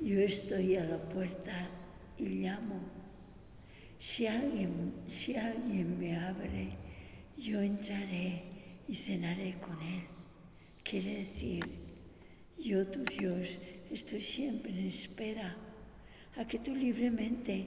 yo 0.00 0.18
estoy 0.20 0.76
a 0.76 0.84
la 0.84 0.98
puerta 1.10 1.68
y 2.16 2.28
llamo. 2.40 2.80
si 3.98 4.26
alguien, 4.26 4.94
si 5.06 5.36
alguien 5.36 5.98
me 5.98 6.16
abre, 6.16 6.70
yo 7.36 7.60
entraré 7.60 8.42
y 8.88 8.94
cenaré 8.94 9.58
con 9.60 9.80
él. 9.82 10.04
Quiere 10.82 11.18
decir, 11.18 11.64
yo 12.58 12.86
tu 12.88 13.04
Dios 13.04 13.58
estoy 13.90 14.22
siempre 14.22 14.70
en 14.72 14.86
espera 14.86 15.56
a 16.36 16.46
que 16.46 16.58
tú 16.58 16.74
libremente 16.74 17.66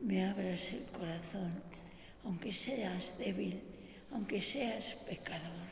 me 0.00 0.24
abras 0.24 0.72
el 0.72 0.84
corazón, 0.98 1.52
aunque 2.24 2.52
seas 2.52 3.18
débil, 3.18 3.60
aunque 4.12 4.40
seas 4.40 4.94
pecador. 5.06 5.68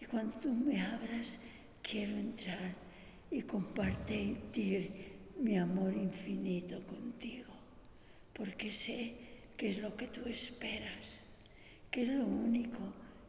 Y 0.00 0.04
cuando 0.06 0.38
tú 0.40 0.52
me 0.54 0.80
abras, 0.80 1.38
quiero 1.88 2.16
entrar 2.16 2.74
y 3.30 3.42
compartir 3.42 4.40
mi 5.38 5.58
amor 5.58 5.92
infinito 5.92 6.82
contigo, 6.86 7.52
porque 8.32 8.72
sé 8.72 9.14
que 9.56 9.68
es 9.68 9.78
lo 9.78 9.94
que 9.94 10.08
tú 10.08 10.22
esperas, 10.26 11.24
que 11.90 12.02
es 12.02 12.08
lo 12.08 12.26
único 12.26 12.80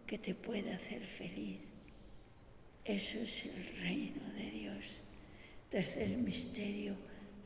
que 0.08 0.18
te 0.18 0.34
puede 0.34 0.74
hacer 0.74 1.02
feliz. 1.02 1.60
Eso 2.86 3.20
es 3.20 3.46
el 3.46 3.82
reino 3.82 4.24
de 4.34 4.50
Dios. 4.52 5.04
Tercer 5.70 6.18
misterio, 6.18 6.96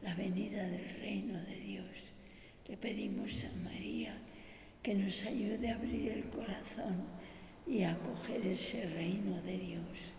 la 0.03 0.13
venida 0.13 0.67
del 0.69 0.89
reino 1.01 1.41
de 1.41 1.59
Dios. 1.61 2.13
Le 2.67 2.77
pedimos 2.77 3.45
a 3.45 3.55
María 3.63 4.15
que 4.83 4.93
nos 4.93 5.25
ayude 5.25 5.69
a 5.69 5.75
abrir 5.75 6.09
el 6.09 6.29
corazón 6.29 7.03
y 7.65 7.81
a 7.81 7.93
acoger 7.93 8.45
ese 8.45 8.85
reino 8.91 9.41
de 9.41 9.57
Dios. 9.57 10.18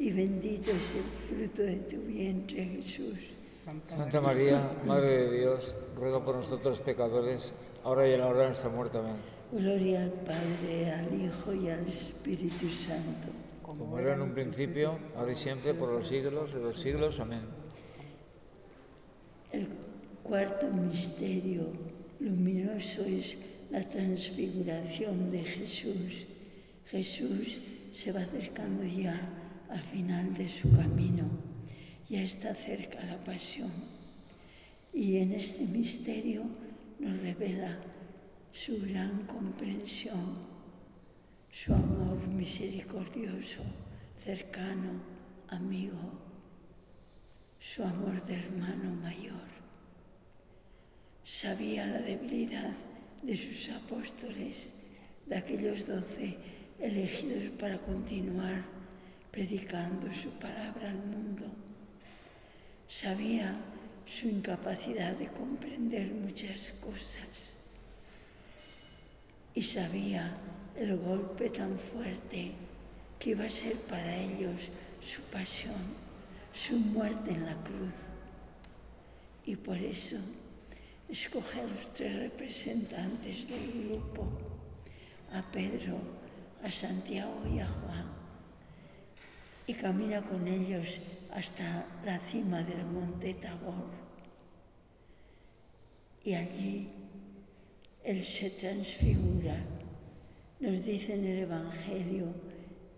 y 0.00 0.12
bendito 0.12 0.70
es 0.70 0.94
el 0.94 1.02
fruto 1.02 1.62
de 1.62 1.76
tu 1.78 2.00
vientre, 2.02 2.64
Jesús. 2.64 3.34
Santa 3.42 4.20
María, 4.20 4.72
Madre 4.86 5.28
de 5.28 5.38
Dios, 5.40 5.74
ruega 5.96 6.24
por 6.24 6.36
nosotros 6.36 6.78
pecadores, 6.80 7.52
ahora 7.82 8.08
y 8.08 8.12
en 8.12 8.20
la 8.20 8.28
hora 8.28 8.40
de 8.40 8.46
nuestra 8.46 8.70
muerte. 8.70 8.98
Amén. 8.98 9.16
Gloria 9.50 10.04
al 10.04 10.12
Padre, 10.12 10.92
al 10.92 11.20
Hijo 11.20 11.52
y 11.52 11.68
al 11.68 11.84
Espíritu 11.86 12.68
Santo. 12.68 13.28
Como 13.62 13.98
era 13.98 14.14
en 14.14 14.22
un 14.22 14.32
principio, 14.34 14.98
ahora 15.16 15.32
y 15.32 15.36
siempre, 15.36 15.74
por 15.74 15.90
los 15.90 16.06
siglos 16.06 16.54
de 16.54 16.60
los 16.60 16.78
siglos. 16.78 17.18
Amén. 17.18 17.40
El 19.50 19.68
cuarto 20.22 20.68
misterio 20.70 21.72
luminoso 22.20 23.02
es 23.02 23.36
la 23.70 23.82
transfiguración 23.82 25.32
de 25.32 25.42
Jesús. 25.42 26.26
Jesús 26.86 27.60
se 27.90 28.12
va 28.12 28.20
acercando 28.20 28.84
ya 28.84 29.47
al 29.70 29.82
final 29.82 30.34
de 30.34 30.48
su 30.48 30.70
camino. 30.72 31.28
Ya 32.08 32.22
está 32.22 32.54
cerca 32.54 33.02
la 33.04 33.18
pasión. 33.18 33.70
Y 34.92 35.18
en 35.18 35.32
este 35.32 35.66
misterio 35.66 36.42
nos 36.98 37.20
revela 37.20 37.78
su 38.50 38.80
gran 38.80 39.26
comprensión, 39.26 40.38
su 41.50 41.74
amor 41.74 42.26
misericordioso, 42.28 43.62
cercano, 44.16 45.00
amigo, 45.48 46.18
su 47.60 47.82
amor 47.82 48.24
de 48.24 48.34
hermano 48.34 48.94
mayor. 48.96 49.48
Sabía 51.24 51.86
la 51.86 52.00
debilidad 52.00 52.74
de 53.22 53.36
sus 53.36 53.68
apóstoles, 53.70 54.72
de 55.26 55.36
aquellos 55.36 55.86
doce 55.86 56.38
elegidos 56.80 57.50
para 57.58 57.78
continuar 57.82 58.77
predicando 59.30 60.12
su 60.12 60.30
palabra 60.38 60.90
al 60.90 60.98
mundo. 60.98 61.46
Sabía 62.88 63.56
su 64.06 64.28
incapacidad 64.28 65.14
de 65.16 65.28
comprender 65.28 66.08
muchas 66.12 66.72
cosas 66.80 67.54
y 69.54 69.62
sabía 69.62 70.34
el 70.76 70.96
golpe 70.96 71.50
tan 71.50 71.76
fuerte 71.76 72.52
que 73.18 73.30
iba 73.30 73.44
a 73.44 73.50
ser 73.50 73.76
para 73.82 74.16
ellos 74.16 74.70
su 75.00 75.20
pasión, 75.22 75.74
su 76.52 76.78
muerte 76.78 77.32
en 77.32 77.44
la 77.44 77.56
cruz. 77.64 78.10
Y 79.44 79.56
por 79.56 79.76
eso 79.76 80.16
escoge 81.08 81.60
a 81.60 81.64
los 81.64 81.92
tres 81.92 82.16
representantes 82.16 83.48
del 83.48 83.88
grupo, 83.88 84.28
a 85.32 85.42
Pedro, 85.52 85.98
a 86.62 86.70
Santiago 86.70 87.42
y 87.52 87.58
a 87.58 87.66
Juan 87.66 88.07
y 89.68 89.74
camina 89.74 90.22
con 90.22 90.48
ellos 90.48 91.02
hasta 91.30 91.86
la 92.06 92.18
cima 92.18 92.62
del 92.62 92.86
monte 92.86 93.34
Tabor. 93.34 93.90
Y 96.24 96.32
allí 96.32 96.88
Él 98.02 98.24
se 98.24 98.48
transfigura. 98.48 99.62
Nos 100.60 100.82
dice 100.84 101.16
en 101.16 101.26
el 101.26 101.38
Evangelio 101.40 102.32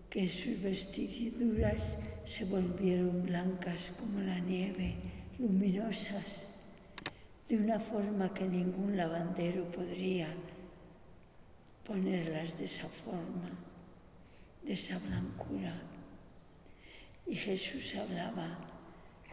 que 0.09 0.29
sus 0.29 0.61
vestiduras 0.61 1.97
se 2.25 2.45
volvieron 2.45 3.23
blancas 3.23 3.91
como 3.99 4.21
la 4.21 4.39
nieve, 4.39 4.95
luminosas, 5.39 6.51
de 7.49 7.57
una 7.57 7.81
forma 7.81 8.33
que 8.33 8.45
ningún 8.45 8.95
lavandero 8.95 9.69
podría 9.71 10.33
ponerlas 11.85 12.57
de 12.57 12.63
esa 12.63 12.87
forma, 12.87 13.49
de 14.63 14.71
esa 14.71 14.97
blancura. 14.99 15.90
Y 17.25 17.35
Jesús 17.35 17.95
hablaba 17.95 18.57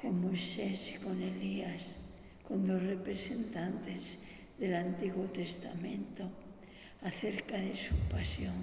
con 0.00 0.20
Moisés 0.20 0.94
y 0.94 0.98
con 0.98 1.20
Elías, 1.20 1.96
con 2.46 2.64
dos 2.64 2.82
representantes 2.82 4.18
del 4.58 4.74
Antiguo 4.74 5.24
Testamento, 5.26 6.30
acerca 7.02 7.56
de 7.56 7.74
su 7.74 7.94
pasión. 8.10 8.54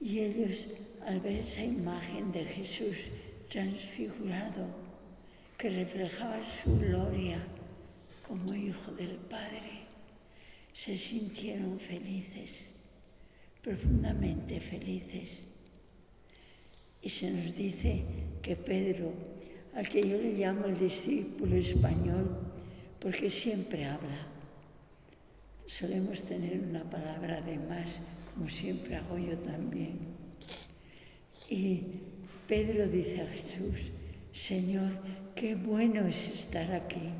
Y 0.00 0.20
ellos, 0.20 0.68
al 1.06 1.20
ver 1.20 1.36
esa 1.36 1.64
imagen 1.64 2.30
de 2.32 2.44
Jesús 2.44 3.10
transfigurado, 3.48 4.66
que 5.56 5.70
reflejaba 5.70 6.42
su 6.42 6.78
gloria 6.78 7.42
como 8.26 8.54
Hijo 8.54 8.92
del 8.92 9.16
Padre, 9.16 9.82
se 10.74 10.98
sintieron 10.98 11.80
felices, 11.80 12.72
profundamente 13.62 14.60
felices 14.60 15.45
y 17.06 17.08
se 17.08 17.30
nos 17.30 17.54
dice 17.54 18.02
que 18.42 18.56
Pedro, 18.56 19.12
al 19.76 19.88
que 19.88 20.08
yo 20.08 20.18
le 20.18 20.32
llamo 20.32 20.64
el 20.66 20.76
discípulo 20.76 21.54
español, 21.54 22.26
porque 22.98 23.30
siempre 23.30 23.84
habla, 23.84 24.26
solemos 25.68 26.24
tener 26.24 26.58
una 26.58 26.82
palabra 26.90 27.40
de 27.42 27.58
más, 27.58 28.00
como 28.34 28.48
siempre 28.48 28.96
hago 28.96 29.16
yo 29.18 29.38
también. 29.38 30.00
Y 31.48 31.84
Pedro 32.48 32.88
dice 32.88 33.20
a 33.20 33.28
Jesús, 33.28 33.92
Señor, 34.32 34.90
qué 35.36 35.54
bueno 35.54 36.08
es 36.08 36.34
estar 36.34 36.72
aquí. 36.72 37.12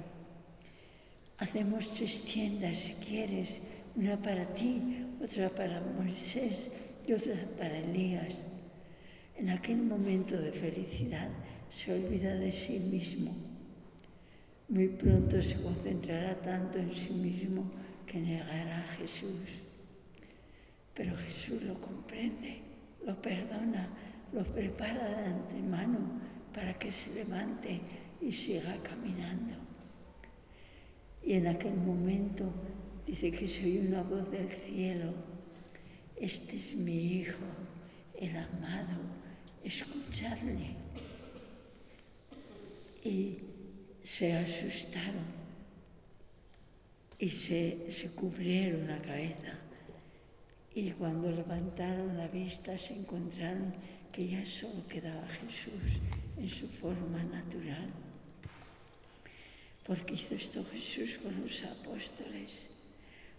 Hacemos 1.38 1.90
tres 1.94 2.22
tiendas 2.22 2.77
si 2.77 2.94
quieres, 2.94 3.61
una 3.94 4.20
para 4.20 4.53
ti, 4.53 5.07
otra 5.22 5.49
para 5.49 5.81
Moisés 5.96 6.72
y 7.07 7.12
otra 7.12 7.37
para 7.57 7.79
Elías. 7.79 8.42
En 9.38 9.51
aquel 9.51 9.83
momento 9.83 10.35
de 10.40 10.51
felicidad 10.51 11.29
se 11.68 11.92
olvida 11.92 12.35
de 12.37 12.51
sí 12.51 12.79
mismo. 12.79 13.35
Muy 14.68 14.88
pronto 14.88 15.42
se 15.42 15.61
concentrará 15.61 16.40
tanto 16.40 16.79
en 16.79 16.90
sí 16.90 17.12
mismo 17.12 17.70
que 18.07 18.18
negará 18.18 18.79
a 18.79 18.92
Jesús. 18.96 19.61
Pero 20.94 21.14
Jesús 21.18 21.62
lo 21.64 21.79
comprende, 21.79 22.62
lo 23.05 23.20
perdona, 23.20 23.90
lo 24.33 24.42
prepara 24.42 25.07
de 25.20 25.27
antemano 25.27 26.18
para 26.55 26.79
que 26.79 26.90
se 26.90 27.12
levante 27.12 27.79
y 28.22 28.33
siga 28.33 28.75
caminando. 28.83 29.55
Y 31.22 31.35
en 31.35 31.49
aquel 31.49 31.75
momento 31.75 32.51
dice 33.07 33.31
que 33.31 33.46
soy 33.46 33.87
una 33.87 34.03
voz 34.03 34.31
del 34.31 34.49
cielo, 34.49 35.12
este 36.16 36.57
es 36.57 36.75
mi 36.75 37.18
hijo, 37.18 37.44
el 38.18 38.35
amado, 38.35 39.15
escuchadle. 39.66 40.74
Y 43.05 43.38
se 44.02 44.33
asustaron 44.33 45.24
y 47.18 47.31
se, 47.31 47.90
se 47.90 48.11
cubrieron 48.11 48.87
la 48.87 49.00
cabeza. 49.00 49.59
Y 50.74 50.90
cuando 50.90 51.31
levantaron 51.31 52.16
la 52.16 52.29
vista 52.29 52.76
se 52.76 52.94
encontraron 52.94 53.74
que 54.12 54.29
ya 54.29 54.44
solo 54.44 54.87
quedaba 54.88 55.26
Jesús 55.29 56.00
en 56.37 56.48
su 56.48 56.68
forma 56.68 57.22
natural. 57.24 57.90
Porque 59.87 60.14
hizo 60.14 60.35
esto 60.35 60.64
Jesús 60.72 61.18
con 61.22 61.40
los 61.40 61.64
apóstoles, 61.64 62.68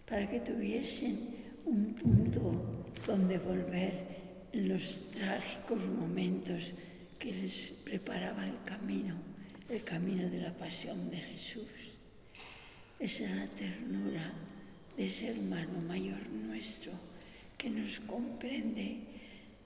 para 0.08 0.28
que 0.28 0.40
tuviesen 0.40 1.36
un 1.64 1.94
punto 1.94 2.84
donde 3.06 3.38
volver 3.38 4.17
los 4.52 5.10
trágicos 5.10 5.84
momentos 5.86 6.74
que 7.18 7.32
les 7.32 7.70
preparaba 7.84 8.46
el 8.46 8.62
camino, 8.62 9.16
el 9.68 9.82
camino 9.84 10.28
de 10.28 10.40
la 10.40 10.56
pasión 10.56 11.10
de 11.10 11.18
Jesús. 11.18 11.98
Esa 12.98 13.24
es 13.24 13.36
la 13.36 13.46
ternura 13.48 14.32
de 14.96 15.04
ese 15.04 15.28
hermano 15.28 15.80
mayor 15.82 16.28
nuestro 16.30 16.92
que 17.56 17.70
nos 17.70 18.00
comprende, 18.00 19.00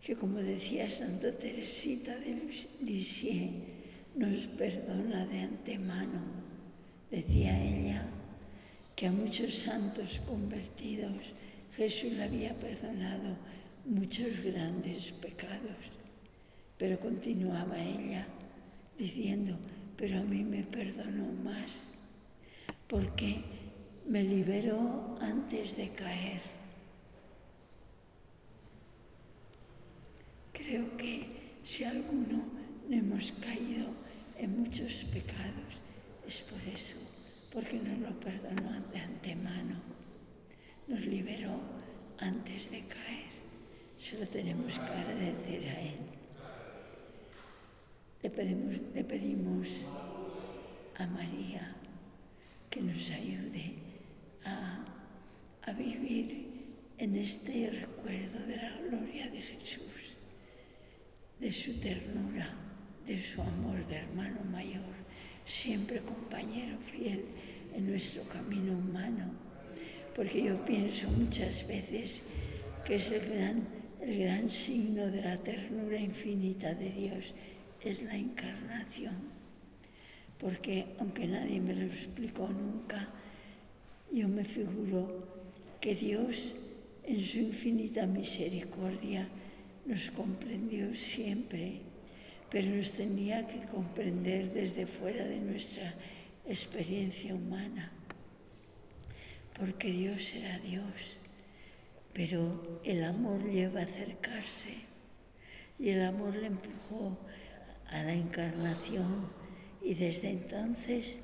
que 0.02 0.16
como 0.16 0.38
decía 0.38 0.90
Santa 0.90 1.30
Teresita 1.36 2.16
de 2.18 2.40
Lisieux, 2.80 3.52
nos 4.14 4.46
perdona 4.48 5.26
de 5.26 5.40
antemano. 5.40 6.20
Decía 7.10 7.58
ella 7.62 8.06
que 8.96 9.06
a 9.06 9.12
muchos 9.12 9.54
santos 9.54 10.20
convertidos 10.26 11.34
Jesús 11.76 12.12
le 12.12 12.24
había 12.24 12.58
perdonado 12.58 13.36
muchos 13.84 14.40
grandes 14.40 15.12
pecados, 15.12 15.92
pero 16.78 16.98
continuaba 17.00 17.78
ella 17.78 18.26
diciendo, 18.96 19.56
pero 19.96 20.18
a 20.18 20.22
mí 20.22 20.44
me 20.44 20.62
perdonó 20.62 21.32
más, 21.42 21.88
porque 22.86 23.42
me 24.06 24.22
liberó 24.22 25.18
antes 25.20 25.76
de 25.76 25.88
caer. 25.90 26.42
Creo 30.52 30.96
que 30.96 31.58
si 31.64 31.84
alguno 31.84 32.44
no 32.88 32.96
hemos 32.96 33.32
caído 33.32 33.86
en 34.38 34.60
muchos 34.60 35.04
pecados, 35.04 35.80
es 36.26 36.42
por 36.42 36.60
eso, 36.72 36.96
porque 37.52 37.78
nos 37.78 37.98
lo 37.98 38.20
perdonó 38.20 38.80
de 38.92 38.98
antemano, 38.98 39.80
nos 40.86 41.04
liberó 41.06 41.60
antes 42.18 42.70
de 42.70 42.86
caer. 42.86 43.21
Se 44.02 44.18
lo 44.18 44.26
tenemos 44.26 44.80
que 44.80 44.92
agradecer 44.92 45.62
a 45.68 45.80
Él. 45.80 46.00
Le 48.20 48.30
pedimos, 48.30 48.74
le 48.96 49.04
pedimos 49.04 49.86
a 50.96 51.06
María 51.06 51.76
que 52.68 52.82
nos 52.82 53.12
ayude 53.12 53.76
a, 54.44 54.84
a 55.62 55.72
vivir 55.74 56.48
en 56.98 57.14
este 57.14 57.70
recuerdo 57.70 58.44
de 58.44 58.56
la 58.56 58.76
gloria 58.88 59.30
de 59.30 59.40
Jesús 59.40 60.16
de 61.38 61.52
su 61.52 61.78
ternura, 61.78 62.48
de 63.06 63.22
su 63.22 63.40
amor 63.40 63.86
de 63.86 63.98
hermano 63.98 64.42
mayor, 64.50 64.94
siempre 65.44 66.02
compañero 66.02 66.76
fiel 66.80 67.24
en 67.72 67.88
nuestro 67.88 68.24
camino 68.24 68.72
humano. 68.72 69.30
Porque 70.16 70.42
yo 70.42 70.64
pienso 70.64 71.08
muchas 71.10 71.68
veces 71.68 72.24
que 72.84 72.96
es 72.96 73.12
el 73.12 73.28
gran, 73.28 73.81
el 74.02 74.18
gran 74.18 74.50
signo 74.50 75.06
de 75.06 75.22
la 75.22 75.36
ternura 75.36 75.98
infinita 75.98 76.74
de 76.74 76.90
Dios, 76.90 77.34
es 77.80 78.02
la 78.02 78.16
encarnación. 78.16 79.14
Porque 80.38 80.84
aunque 80.98 81.26
nadie 81.26 81.60
me 81.60 81.74
lo 81.74 81.86
explicó 81.86 82.48
nunca, 82.48 83.08
yo 84.10 84.28
me 84.28 84.44
figuro 84.44 85.24
que 85.80 85.94
Dios 85.94 86.54
en 87.04 87.22
su 87.22 87.38
infinita 87.38 88.06
misericordia 88.06 89.28
nos 89.86 90.10
comprendió 90.10 90.94
siempre, 90.94 91.80
pero 92.50 92.68
nos 92.74 92.92
tenía 92.92 93.46
que 93.46 93.60
comprender 93.66 94.52
desde 94.52 94.86
fuera 94.86 95.24
de 95.24 95.40
nuestra 95.40 95.94
experiencia 96.46 97.34
humana, 97.34 97.92
porque 99.58 99.90
Dios 99.90 100.34
era 100.34 100.58
Dios, 100.58 101.21
pero 102.14 102.80
el 102.84 103.04
amor 103.04 103.42
lleva 103.50 103.80
a 103.80 103.84
acercarse 103.84 104.74
y 105.78 105.90
el 105.90 106.02
amor 106.02 106.36
le 106.36 106.46
empujó 106.48 107.18
a 107.88 108.02
la 108.02 108.14
encarnación 108.14 109.30
y 109.82 109.94
desde 109.94 110.30
entonces 110.30 111.20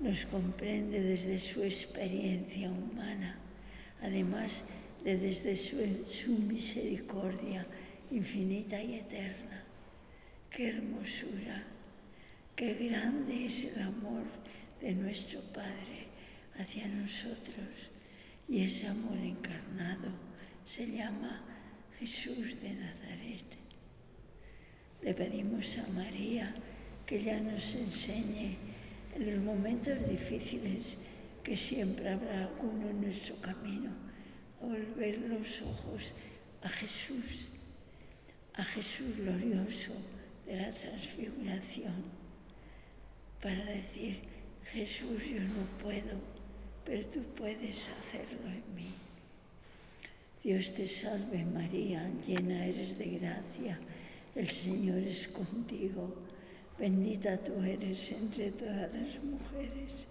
nos 0.00 0.26
comprende 0.26 1.00
desde 1.00 1.38
su 1.38 1.62
experiencia 1.62 2.70
humana, 2.70 3.38
además 4.00 4.64
desde 5.04 5.56
su, 5.56 6.32
misericordia 6.32 7.66
infinita 8.10 8.82
y 8.82 8.94
eterna. 8.94 9.64
Qué 10.50 10.68
hermosura, 10.68 11.64
qué 12.56 12.74
grande 12.74 13.46
es 13.46 13.64
el 13.64 13.82
amor 13.82 14.24
de 14.80 14.94
nuestro 14.94 15.40
Padre 15.52 16.08
hacia 16.58 16.88
nosotros. 16.88 17.90
Y 18.50 18.64
ese 18.64 18.88
amor 18.88 19.16
encarnado 19.16 20.10
se 20.64 20.84
llama 20.84 21.40
Jesús 22.00 22.60
de 22.60 22.74
Nazaret. 22.74 23.44
Le 25.02 25.14
pedimos 25.14 25.78
a 25.78 25.86
María 25.90 26.52
que 27.06 27.20
ella 27.20 27.38
nos 27.40 27.76
enseñe 27.76 28.58
en 29.14 29.26
los 29.26 29.44
momentos 29.44 30.08
difíciles 30.08 30.96
que 31.44 31.56
siempre 31.56 32.08
habrá 32.08 32.46
alguno 32.46 32.88
en 32.88 33.02
nuestro 33.02 33.36
camino 33.40 33.92
volver 34.60 35.18
los 35.28 35.62
ojos 35.62 36.12
a 36.62 36.68
Jesús, 36.68 37.50
a 38.54 38.64
Jesús 38.64 39.16
glorioso 39.16 39.92
de 40.44 40.56
la 40.56 40.72
transfiguración, 40.72 42.02
para 43.40 43.64
decir, 43.66 44.18
Jesús, 44.72 45.30
yo 45.30 45.40
no 45.40 45.64
puedo, 45.80 46.20
pero 46.90 47.06
tú 47.06 47.20
puedes 47.38 47.88
hacerlo 47.88 48.48
en 48.48 48.74
mí. 48.74 48.92
Dios 50.42 50.72
te 50.72 50.88
salve 50.88 51.44
María, 51.44 52.10
llena 52.26 52.66
eres 52.66 52.98
de 52.98 53.18
gracia, 53.18 53.78
el 54.34 54.48
Señor 54.48 54.98
es 54.98 55.28
contigo, 55.28 56.12
bendita 56.80 57.38
tú 57.44 57.52
eres 57.62 58.10
entre 58.10 58.50
todas 58.50 58.92
las 58.92 59.22
mujeres 59.22 60.08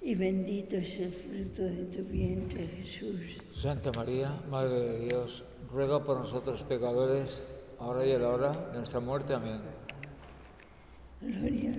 y 0.00 0.14
bendito 0.14 0.76
es 0.76 1.00
el 1.00 1.12
fruto 1.12 1.64
de 1.64 1.84
tu 1.94 2.02
vientre, 2.04 2.66
Jesús. 2.78 3.42
Santa 3.54 3.92
María, 3.92 4.30
Madre 4.48 4.80
de 4.80 5.08
Dios, 5.08 5.44
ruega 5.70 6.02
por 6.02 6.18
nosotros 6.18 6.62
pecadores, 6.62 7.52
ahora 7.78 8.06
y 8.06 8.12
a 8.12 8.18
la 8.18 8.28
hora 8.30 8.70
de 8.72 8.78
nuestra 8.78 9.00
muerte. 9.00 9.34
Amén. 9.34 9.60
Gloria, 11.20 11.74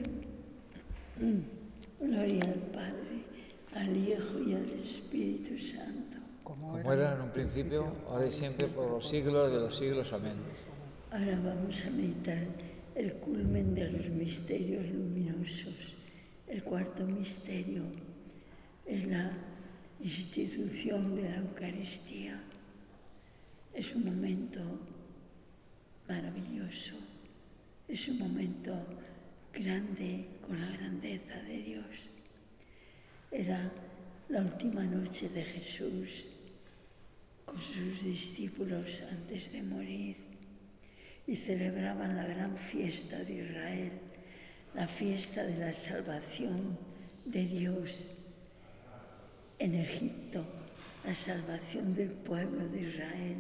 gloria 2.00 2.44
al 2.44 2.60
Padre, 2.72 3.13
al 3.76 3.96
Hijo 3.96 4.40
y 4.40 4.54
al 4.54 4.70
Espíritu 4.70 5.58
Santo. 5.58 6.18
Como 6.44 6.78
era 6.92 7.14
en 7.14 7.22
un 7.22 7.32
principio, 7.32 7.96
ahora 8.08 8.28
y 8.28 8.32
siempre, 8.32 8.68
por 8.68 8.90
los 8.90 9.08
siglos 9.08 9.52
de 9.52 9.60
los 9.60 9.76
siglos. 9.76 10.14
Amén. 10.14 10.34
Ahora 11.12 11.40
vamos 11.44 11.86
a 11.86 11.90
meditar 11.92 12.48
el 12.96 13.14
culmen 13.14 13.74
de 13.74 13.92
los 13.92 14.10
misterios 14.10 14.86
luminosos, 14.88 15.96
el 16.48 16.64
cuarto 16.64 17.08
misterio 17.08 17.84
es 18.86 19.08
la 19.08 19.32
institución 20.00 21.16
de 21.16 21.30
la 21.30 21.38
Eucaristía. 21.38 22.40
Es 23.74 23.96
un 23.96 24.06
momento 24.06 24.60
maravilloso, 26.08 26.96
es 27.88 28.08
un 28.10 28.20
momento 28.20 28.76
grande 29.54 30.28
con 30.46 30.60
la 30.60 30.70
grandeza 30.78 31.36
de 31.44 31.62
Dios. 31.64 32.12
Era 33.34 33.60
la 34.30 34.42
última 34.42 34.84
noche 34.86 35.28
de 35.30 35.44
Jesús 35.44 36.28
con 37.46 37.60
sus 37.60 38.04
discípulos 38.04 39.04
antes 39.12 39.52
de 39.52 39.64
morir 39.64 40.16
y 41.28 41.36
celebraban 41.36 42.16
la 42.16 42.28
gran 42.28 42.56
fiesta 42.58 43.24
de 43.24 43.34
Israel, 43.34 43.92
la 44.74 44.88
fiesta 44.88 45.44
de 45.44 45.58
la 45.58 45.74
salvación 45.74 46.78
de 47.26 47.46
Dios 47.46 48.12
en 49.60 49.76
Egipto 49.76 50.46
la 51.04 51.14
salvación 51.14 51.96
del 51.96 52.10
pueblo 52.10 52.66
de 52.70 52.82
Israel 52.82 53.38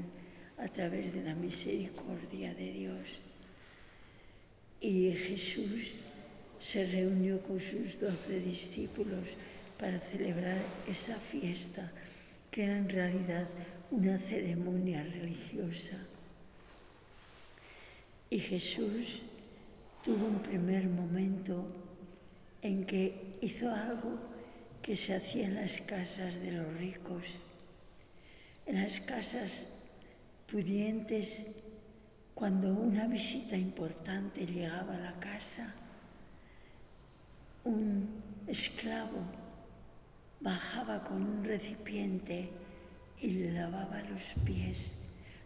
a 0.58 0.68
través 0.68 1.14
de 1.14 1.24
la 1.24 1.36
misericordia 1.36 2.54
de 2.54 2.72
Dios. 2.72 3.22
Y 4.82 5.12
Jesús 5.14 6.00
se 6.60 6.86
reunió 6.88 7.42
con 7.42 7.60
sus 7.60 8.00
doce 8.00 8.42
discípulos 8.42 9.38
para 9.84 10.00
celebrar 10.00 10.64
esa 10.88 11.20
fiesta, 11.20 11.92
que 12.50 12.64
era 12.64 12.78
en 12.78 12.88
realidad 12.88 13.46
una 13.92 14.18
ceremonia 14.18 15.04
religiosa. 15.04 15.98
Y 18.30 18.40
Jesús 18.40 19.24
tuvo 20.02 20.26
un 20.28 20.40
primer 20.40 20.86
momento 20.88 21.68
en 22.62 22.86
que 22.86 23.36
hizo 23.42 23.70
algo 23.76 24.18
que 24.82 24.96
se 24.96 25.16
hacía 25.16 25.48
en 25.48 25.56
las 25.56 25.82
casas 25.82 26.40
de 26.40 26.54
los 26.54 26.78
ricos. 26.78 27.46
En 28.66 28.82
las 28.82 29.02
casas 29.02 29.68
pudientes, 30.50 31.48
cuando 32.34 32.74
una 32.74 33.10
visita 33.10 33.58
importante 33.58 34.46
llegaba 34.46 34.96
a 34.96 35.00
la 35.12 35.20
casa, 35.20 35.76
un 37.66 38.08
esclavo 38.48 39.43
bajaba 40.44 41.02
con 41.06 41.24
un 41.24 41.46
recipiente 41.46 42.50
y 43.22 43.30
le 43.32 43.52
lavaba 43.54 44.04
los 44.04 44.36
pies. 44.46 44.96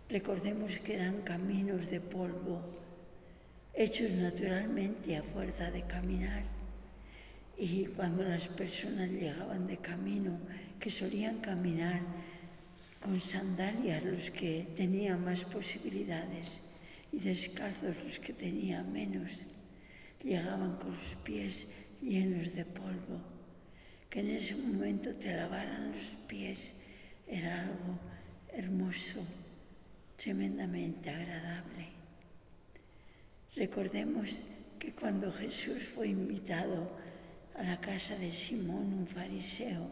Recordemos 0.09 0.79
que 0.79 0.95
eran 0.95 1.21
caminos 1.21 1.91
de 1.91 2.01
polvo, 2.01 2.59
hechos 3.75 4.11
naturalmente 4.13 5.15
a 5.15 5.21
fuerza 5.21 5.69
de 5.69 5.83
caminar. 5.83 6.43
Y 7.59 7.85
cuando 7.85 8.23
las 8.23 8.47
personas 8.47 9.11
llegaban 9.11 9.67
de 9.67 9.77
camino, 9.77 10.39
que 10.79 10.89
solían 10.89 11.41
caminar 11.41 12.01
con 12.99 13.21
sandalias 13.21 14.03
los 14.03 14.31
que 14.31 14.67
tenían 14.75 15.23
más 15.23 15.45
posibilidades 15.45 16.61
y 17.11 17.19
descalzos 17.19 17.95
los 18.03 18.17
que 18.17 18.33
tenían 18.33 18.91
menos, 18.91 19.45
llegaban 20.23 20.77
con 20.77 20.91
los 20.91 21.15
pies 21.23 21.67
llenos 22.01 22.55
de 22.55 22.65
polvo. 22.65 23.36
Que 24.09 24.19
en 24.21 24.29
ese 24.29 24.55
momento 24.55 25.13
te 25.15 25.35
lavaran 25.35 25.91
los 25.91 26.17
pies 26.27 26.73
era 27.27 27.61
algo 27.61 27.99
hermoso, 28.53 29.23
tremendamente 30.15 31.09
agradable. 31.09 31.87
Recordemos 33.55 34.43
que 34.79 34.93
cuando 34.93 35.31
Jesús 35.31 35.83
fue 35.83 36.09
invitado 36.09 36.89
a 37.55 37.63
la 37.63 37.81
casa 37.81 38.15
de 38.17 38.31
Simón, 38.31 38.93
un 38.93 39.07
fariseo, 39.07 39.89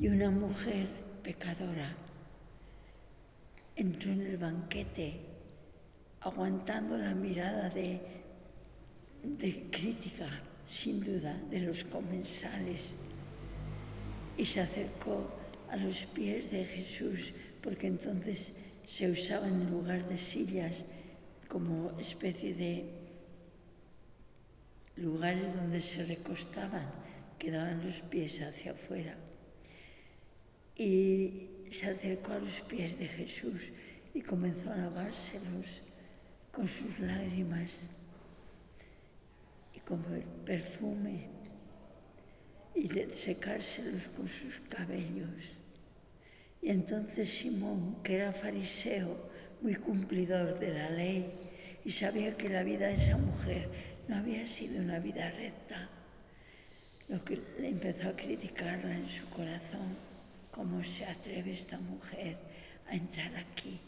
y 0.00 0.08
una 0.08 0.30
mujer 0.30 0.88
pecadora 1.22 1.94
entró 3.76 4.12
en 4.12 4.26
el 4.26 4.38
banquete 4.38 5.20
aguantando 6.20 6.98
la 6.98 7.14
mirada 7.14 7.68
de, 7.70 8.00
de 9.22 9.70
crítica, 9.70 10.28
sin 10.70 11.00
duda, 11.00 11.36
de 11.50 11.60
los 11.60 11.82
comensales 11.82 12.94
y 14.36 14.44
se 14.44 14.60
acercó 14.60 15.28
a 15.68 15.76
los 15.76 16.06
pies 16.06 16.52
de 16.52 16.64
Jesús 16.64 17.34
porque 17.60 17.88
entonces 17.88 18.52
se 18.86 19.10
usaban 19.10 19.62
en 19.62 19.70
lugar 19.70 20.00
de 20.06 20.16
sillas 20.16 20.86
como 21.48 21.98
especie 21.98 22.54
de 22.54 22.88
lugares 24.94 25.56
donde 25.56 25.80
se 25.80 26.04
recostaban, 26.04 26.88
quedaban 27.40 27.84
los 27.84 28.02
pies 28.02 28.40
hacia 28.40 28.70
afuera. 28.70 29.16
Y 30.76 31.50
se 31.70 31.90
acercó 31.90 32.32
a 32.34 32.38
los 32.38 32.60
pies 32.60 32.96
de 32.96 33.08
Jesús 33.08 33.72
y 34.14 34.22
comenzó 34.22 34.70
a 34.72 34.76
lavárselos 34.76 35.82
con 36.52 36.68
sus 36.68 37.00
lágrimas 37.00 37.90
con 39.90 40.14
el 40.14 40.22
perfume 40.46 41.26
y 42.76 42.88
secárselos 43.10 44.04
con 44.16 44.28
sus 44.28 44.60
cabellos. 44.68 45.56
Y 46.62 46.70
entonces 46.70 47.28
Simón, 47.28 48.00
que 48.04 48.14
era 48.14 48.32
fariseo, 48.32 49.18
muy 49.62 49.74
cumplidor 49.74 50.60
de 50.60 50.72
la 50.72 50.90
ley, 50.90 51.28
y 51.84 51.90
sabía 51.90 52.36
que 52.36 52.48
la 52.48 52.62
vida 52.62 52.86
de 52.86 52.94
esa 52.94 53.16
mujer 53.16 53.68
no 54.06 54.14
había 54.14 54.46
sido 54.46 54.80
una 54.80 55.00
vida 55.00 55.28
recta, 55.32 55.90
lo 57.08 57.24
que 57.24 57.42
le 57.58 57.70
empezó 57.70 58.10
a 58.10 58.16
criticarla 58.16 58.94
en 58.94 59.08
su 59.08 59.28
corazón, 59.30 59.96
cómo 60.52 60.84
se 60.84 61.04
atreve 61.04 61.50
esta 61.50 61.80
mujer 61.80 62.38
a 62.86 62.94
entrar 62.94 63.34
aquí. 63.36 63.80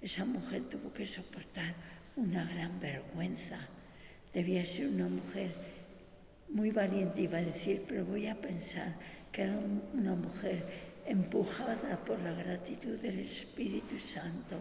Esa 0.00 0.24
mujer 0.24 0.64
tuvo 0.64 0.94
que 0.94 1.04
soportar 1.04 1.74
una 2.16 2.42
gran 2.44 2.80
vergüenza. 2.80 3.58
Debía 4.32 4.64
ser 4.64 4.88
una 4.88 5.08
mujer 5.08 5.54
muy 6.48 6.70
valiente, 6.70 7.22
iba 7.22 7.38
a 7.38 7.42
decir, 7.42 7.84
pero 7.86 8.04
voy 8.04 8.26
a 8.26 8.40
pensar 8.40 8.94
que 9.30 9.42
era 9.42 9.58
una 9.94 10.14
mujer 10.14 10.64
empujada 11.06 11.98
por 12.04 12.20
la 12.20 12.32
gratitud 12.32 12.98
del 13.00 13.20
Espíritu 13.20 13.98
Santo 13.98 14.58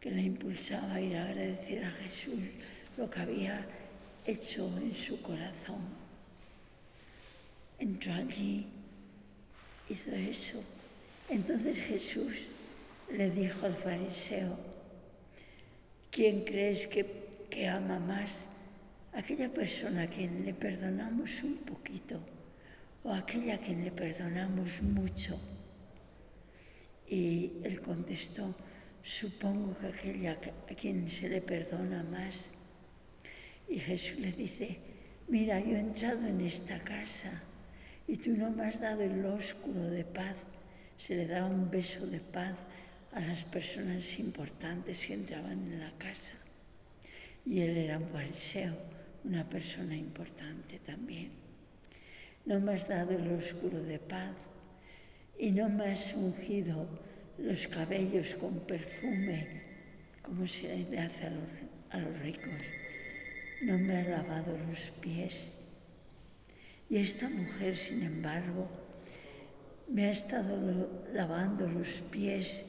que 0.00 0.10
la 0.10 0.20
impulsaba 0.20 0.94
a 0.94 1.00
ir 1.00 1.16
a 1.16 1.24
agradecer 1.24 1.84
a 1.84 1.90
Jesús 1.90 2.40
lo 2.96 3.08
que 3.08 3.20
había 3.20 3.66
hecho 4.26 4.66
en 4.78 4.94
su 4.94 5.20
corazón. 5.22 5.80
Entró 7.78 8.12
allí, 8.14 8.66
hizo 9.88 10.12
eso. 10.12 10.62
Entonces 11.28 11.82
Jesús 11.82 12.48
le 13.10 13.30
dijo 13.30 13.66
al 13.66 13.74
fariseo, 13.74 14.56
¿quién 16.10 16.44
crees 16.44 16.86
que, 16.86 17.04
que 17.50 17.68
ama 17.68 17.98
más? 17.98 18.48
Aquella 19.16 19.48
persona 19.48 20.02
a 20.02 20.10
quien 20.10 20.44
le 20.44 20.52
perdonamos 20.52 21.42
un 21.42 21.56
poquito 21.64 22.20
o 23.02 23.12
aquella 23.12 23.54
a 23.54 23.58
quien 23.58 23.82
le 23.82 23.90
perdonamos 23.90 24.82
mucho. 24.82 25.40
Y 27.08 27.52
él 27.64 27.80
contestó, 27.80 28.54
supongo 29.02 29.74
que 29.78 29.86
aquella 29.86 30.32
a 30.70 30.74
quien 30.74 31.08
se 31.08 31.30
le 31.30 31.40
perdona 31.40 32.02
más. 32.02 32.50
Y 33.68 33.78
Jesús 33.78 34.18
le 34.18 34.32
dice, 34.32 34.78
mira, 35.28 35.60
yo 35.60 35.76
he 35.76 35.80
entrado 35.80 36.26
en 36.26 36.40
esta 36.42 36.78
casa 36.80 37.32
y 38.06 38.18
tú 38.18 38.36
no 38.36 38.50
me 38.50 38.66
has 38.66 38.80
dado 38.80 39.02
el 39.02 39.24
ósculo 39.24 39.88
de 39.88 40.04
paz. 40.04 40.48
Se 40.98 41.16
le 41.16 41.26
daba 41.26 41.46
un 41.46 41.70
beso 41.70 42.06
de 42.06 42.20
paz 42.20 42.66
a 43.12 43.20
las 43.20 43.44
personas 43.44 44.18
importantes 44.18 45.06
que 45.06 45.14
entraban 45.14 45.72
en 45.72 45.80
la 45.80 45.92
casa. 45.96 46.34
Y 47.46 47.60
él 47.60 47.76
era 47.78 47.98
un 47.98 48.08
fariseo 48.08 48.95
una 49.26 49.48
persona 49.48 49.96
importante 49.96 50.78
también. 50.78 51.30
No 52.44 52.60
me 52.60 52.74
has 52.74 52.86
dado 52.86 53.10
el 53.10 53.26
oscuro 53.32 53.82
de 53.82 53.98
paz 53.98 54.46
y 55.36 55.50
no 55.50 55.68
me 55.68 55.86
has 55.86 56.14
ungido 56.14 56.88
los 57.38 57.66
cabellos 57.66 58.36
con 58.36 58.54
perfume 58.60 59.62
como 60.22 60.46
se 60.46 60.86
le 60.90 60.98
hace 60.98 61.26
a 61.26 61.30
los, 61.30 61.48
a 61.90 61.98
los 61.98 62.20
ricos. 62.20 62.62
No 63.62 63.78
me 63.78 63.96
has 63.96 64.06
lavado 64.06 64.56
los 64.68 64.90
pies. 65.00 65.52
Y 66.88 66.98
esta 66.98 67.28
mujer, 67.28 67.76
sin 67.76 68.02
embargo, 68.02 68.68
me 69.88 70.06
ha 70.06 70.12
estado 70.12 70.88
lavando 71.12 71.68
los 71.68 72.00
pies 72.12 72.64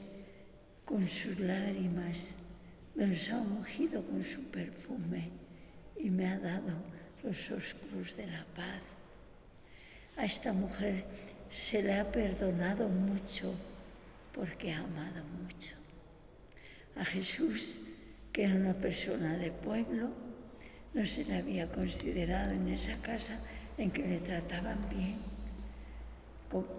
con 0.84 1.06
sus 1.06 1.38
lágrimas, 1.38 2.34
me 2.96 3.06
los 3.06 3.30
ha 3.30 3.38
ungido 3.38 4.04
con 4.04 4.24
su 4.24 4.42
perfume 4.50 5.30
y 5.98 6.10
me 6.10 6.26
ha 6.28 6.38
dado 6.38 6.74
los 7.22 7.50
oscuros 7.50 8.16
de 8.16 8.26
la 8.26 8.44
paz. 8.54 8.90
A 10.16 10.24
esta 10.24 10.52
mujer 10.52 11.04
se 11.50 11.82
le 11.82 11.94
ha 11.94 12.10
perdonado 12.10 12.88
mucho 12.88 13.52
porque 14.32 14.72
ha 14.72 14.78
amado 14.78 15.24
mucho. 15.42 15.74
A 16.96 17.04
Jesús, 17.04 17.80
que 18.32 18.44
era 18.44 18.54
una 18.54 18.74
persona 18.74 19.36
de 19.36 19.50
pueblo, 19.50 20.10
no 20.94 21.04
se 21.04 21.24
le 21.24 21.36
había 21.36 21.70
considerado 21.70 22.52
en 22.52 22.68
esa 22.68 23.00
casa 23.02 23.38
en 23.76 23.90
que 23.90 24.06
le 24.06 24.20
trataban 24.20 24.78
bien. 24.90 25.16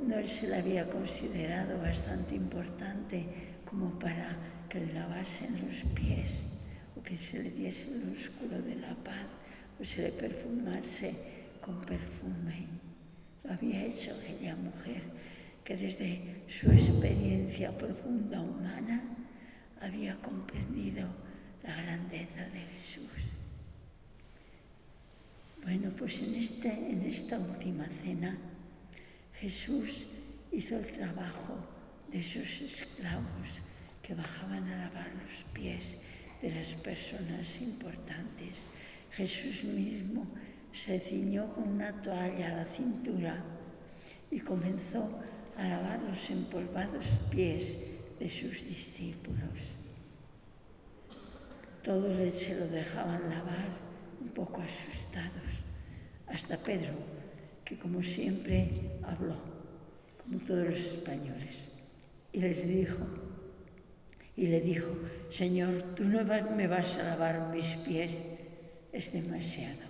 No 0.04 0.26
se 0.26 0.48
le 0.48 0.58
había 0.58 0.90
considerado 0.90 1.80
bastante 1.80 2.36
importante 2.36 3.26
como 3.66 3.98
para 4.00 4.36
que 4.68 4.80
le 4.80 4.94
lavasen 4.94 5.66
los 5.66 5.84
pies 5.94 6.49
que 7.10 7.18
se 7.18 7.42
le 7.42 7.50
diese 7.50 7.90
el 7.90 8.14
oscuro 8.14 8.62
de 8.62 8.76
la 8.76 8.94
paz 8.94 9.26
o 9.80 9.84
se 9.84 10.04
le 10.04 10.12
perfumase 10.12 11.10
con 11.60 11.82
perfume. 11.82 12.68
Lo 13.44 13.54
había 13.54 13.84
hecho 13.84 14.14
aquella 14.14 14.56
mujer 14.56 15.02
que 15.66 15.76
desde 15.76 16.44
su 16.48 16.70
experiencia 16.70 17.76
profunda 17.76 18.40
humana 18.40 19.02
había 19.82 20.22
comprendido 20.22 21.10
la 21.64 21.76
grandeza 21.82 22.46
de 22.54 22.62
Jesús. 22.78 23.34
Bueno, 25.64 25.90
pues 25.98 26.22
en, 26.22 26.36
este, 26.36 26.70
en 26.70 27.02
esta 27.02 27.40
última 27.40 27.88
cena 27.90 28.38
Jesús 29.40 30.06
hizo 30.52 30.78
el 30.78 30.88
trabajo 30.92 31.58
de 32.12 32.20
esos 32.20 32.62
esclavos 32.62 33.64
que 34.04 34.14
bajaban 34.14 34.64
a 34.68 34.78
lavar 34.86 35.12
los 35.24 35.44
pies 35.54 35.98
de 36.42 36.52
las 36.52 36.76
personas 36.76 37.62
importantes. 37.62 38.58
Jesús 39.12 39.64
mismo 39.66 40.28
se 40.72 41.00
ciñó 41.00 41.54
con 41.54 41.68
una 41.68 41.92
toalla 42.02 42.54
a 42.54 42.58
la 42.58 42.66
cintura 42.66 43.44
y 44.32 44.40
comenzó 44.40 45.20
a 45.58 45.68
lavar 45.68 46.00
los 46.04 46.30
empolvados 46.30 47.20
pies 47.32 47.78
de 48.20 48.30
sus 48.30 48.66
discípulos. 48.66 49.76
Todos 51.84 52.34
se 52.34 52.60
lo 52.60 52.68
dejaban 52.68 53.30
lavar 53.30 53.90
un 54.22 54.30
poco 54.30 54.62
asustados, 54.62 55.64
hasta 56.28 56.58
Pedro, 56.58 56.94
que 57.66 57.78
como 57.78 58.04
siempre 58.04 58.70
habló, 59.04 59.38
como 60.22 60.40
todos 60.40 60.66
los 60.66 60.78
españoles, 60.78 61.70
y 62.32 62.42
les 62.42 62.68
dijo, 62.68 63.29
y 64.40 64.48
le 64.48 64.62
dijo, 64.62 64.90
Señor, 65.28 65.74
tú 65.96 66.06
no 66.06 66.24
me 66.56 66.68
vas 66.68 66.98
a 66.98 67.04
lavar 67.04 67.54
mis 67.54 67.76
pies, 67.76 68.20
es 68.94 69.12
demasiado. 69.12 69.84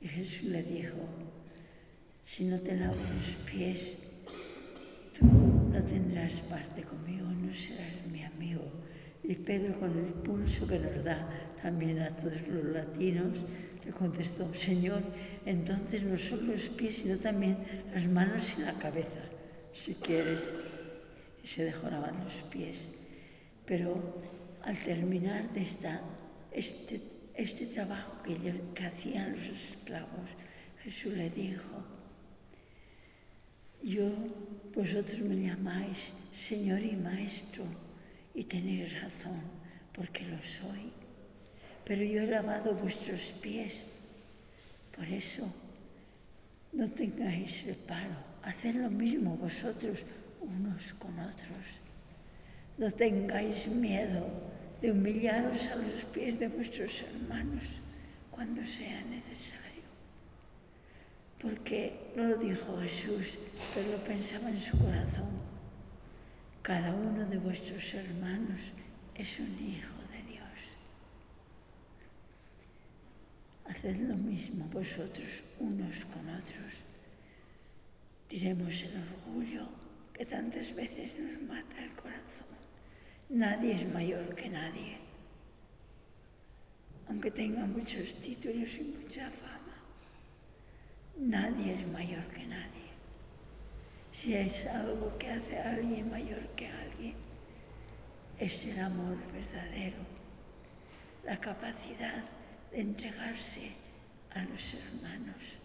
Y 0.00 0.06
Jesús 0.06 0.44
le 0.44 0.62
dijo, 0.62 0.96
si 2.22 2.44
no 2.44 2.60
te 2.60 2.76
lavo 2.76 2.94
los 3.12 3.34
pies, 3.50 3.98
tú 5.18 5.26
no 5.26 5.84
tendrás 5.84 6.38
parte 6.42 6.84
conmigo, 6.84 7.26
no 7.26 7.52
serás 7.52 8.06
mi 8.12 8.22
amigo. 8.22 8.62
Y 9.24 9.34
Pedro, 9.34 9.76
con 9.80 9.90
el 9.98 10.12
pulso 10.22 10.68
que 10.68 10.78
nos 10.78 11.02
da 11.02 11.28
también 11.60 11.98
a 11.98 12.10
todos 12.10 12.46
los 12.46 12.66
latinos, 12.66 13.44
le 13.84 13.90
contestó, 13.90 14.54
Señor, 14.54 15.02
entonces 15.46 16.04
no 16.04 16.16
solo 16.16 16.52
los 16.52 16.68
pies, 16.68 16.98
sino 16.98 17.18
también 17.18 17.58
las 17.92 18.06
manos 18.06 18.54
y 18.56 18.62
la 18.62 18.78
cabeza, 18.78 19.18
si 19.72 19.94
quieres. 19.94 20.52
Y 21.42 21.48
se 21.48 21.64
dejó 21.64 21.90
lavar 21.90 22.14
los 22.22 22.42
pies. 22.52 22.92
Pero 23.66 24.16
al 24.62 24.76
terminar 24.78 25.50
de 25.52 25.62
esta, 25.62 26.00
este, 26.52 27.00
este 27.34 27.66
trabajo 27.66 28.22
que, 28.22 28.34
que 28.74 28.84
hacían 28.84 29.32
los 29.32 29.44
esclavos, 29.44 30.30
Jesús 30.82 31.14
le 31.14 31.28
dijo, 31.30 31.84
yo, 33.82 34.08
vosotros 34.74 35.20
me 35.20 35.36
llamáis 35.36 36.12
Señor 36.32 36.80
y 36.80 36.96
Maestro, 36.96 37.64
y 38.34 38.44
tenéis 38.44 39.02
razón, 39.02 39.40
porque 39.92 40.24
lo 40.26 40.40
soy. 40.42 40.92
Pero 41.84 42.02
yo 42.02 42.20
he 42.20 42.26
lavado 42.26 42.74
vuestros 42.74 43.32
pies. 43.40 43.90
Por 44.94 45.06
eso, 45.06 45.46
no 46.72 46.90
tengáis 46.90 47.64
reparo. 47.66 48.16
Haced 48.42 48.74
lo 48.76 48.90
mismo 48.90 49.36
vosotros 49.36 50.04
unos 50.40 50.94
con 50.94 51.18
otros. 51.18 51.80
No 52.78 52.90
tengáis 52.90 53.68
miedo 53.68 54.28
de 54.82 54.92
humillaros 54.92 55.70
a 55.70 55.76
los 55.76 56.04
pies 56.04 56.38
de 56.38 56.48
vuestros 56.48 57.00
hermanos 57.00 57.80
cuando 58.30 58.62
sea 58.66 59.02
necesario. 59.04 59.82
Porque 61.40 62.12
no 62.14 62.24
lo 62.24 62.36
dijo 62.36 62.78
Jesús, 62.80 63.38
pero 63.74 63.92
lo 63.92 64.04
pensaba 64.04 64.50
en 64.50 64.60
su 64.60 64.76
corazón. 64.78 65.40
Cada 66.60 66.94
uno 66.94 67.24
de 67.24 67.38
vuestros 67.38 67.94
hermanos 67.94 68.72
es 69.14 69.40
un 69.40 69.54
hijo 69.58 69.96
de 70.12 70.32
Dios. 70.32 70.58
Haced 73.64 73.96
lo 74.00 74.16
mismo 74.16 74.66
vosotros 74.66 75.44
unos 75.60 76.04
con 76.04 76.28
otros. 76.28 76.84
Diremos 78.28 78.82
el 78.82 79.00
orgullo 79.00 79.66
que 80.12 80.26
tantas 80.26 80.74
veces 80.74 81.18
nos 81.18 81.40
mata 81.42 81.82
el 81.82 81.92
corazón. 81.92 82.65
Nadie 83.28 83.72
es 83.72 83.92
mayor 83.92 84.36
que 84.36 84.48
nadie, 84.48 84.98
aunque 87.08 87.32
tenga 87.32 87.66
muchos 87.66 88.14
títulos 88.20 88.78
y 88.78 88.82
mucha 88.84 89.28
fama. 89.30 89.74
Nadie 91.18 91.74
es 91.74 91.88
mayor 91.88 92.24
que 92.28 92.46
nadie. 92.46 92.86
Si 94.12 94.34
es 94.34 94.66
algo 94.66 95.18
que 95.18 95.28
hace 95.28 95.58
a 95.58 95.70
alguien 95.72 96.08
mayor 96.08 96.46
que 96.54 96.68
alguien, 96.68 97.16
es 98.38 98.64
el 98.66 98.78
amor 98.78 99.18
verdadero, 99.32 99.98
la 101.24 101.36
capacidad 101.40 102.22
de 102.70 102.80
entregarse 102.80 103.72
a 104.34 104.44
los 104.44 104.74
hermanos 104.74 105.58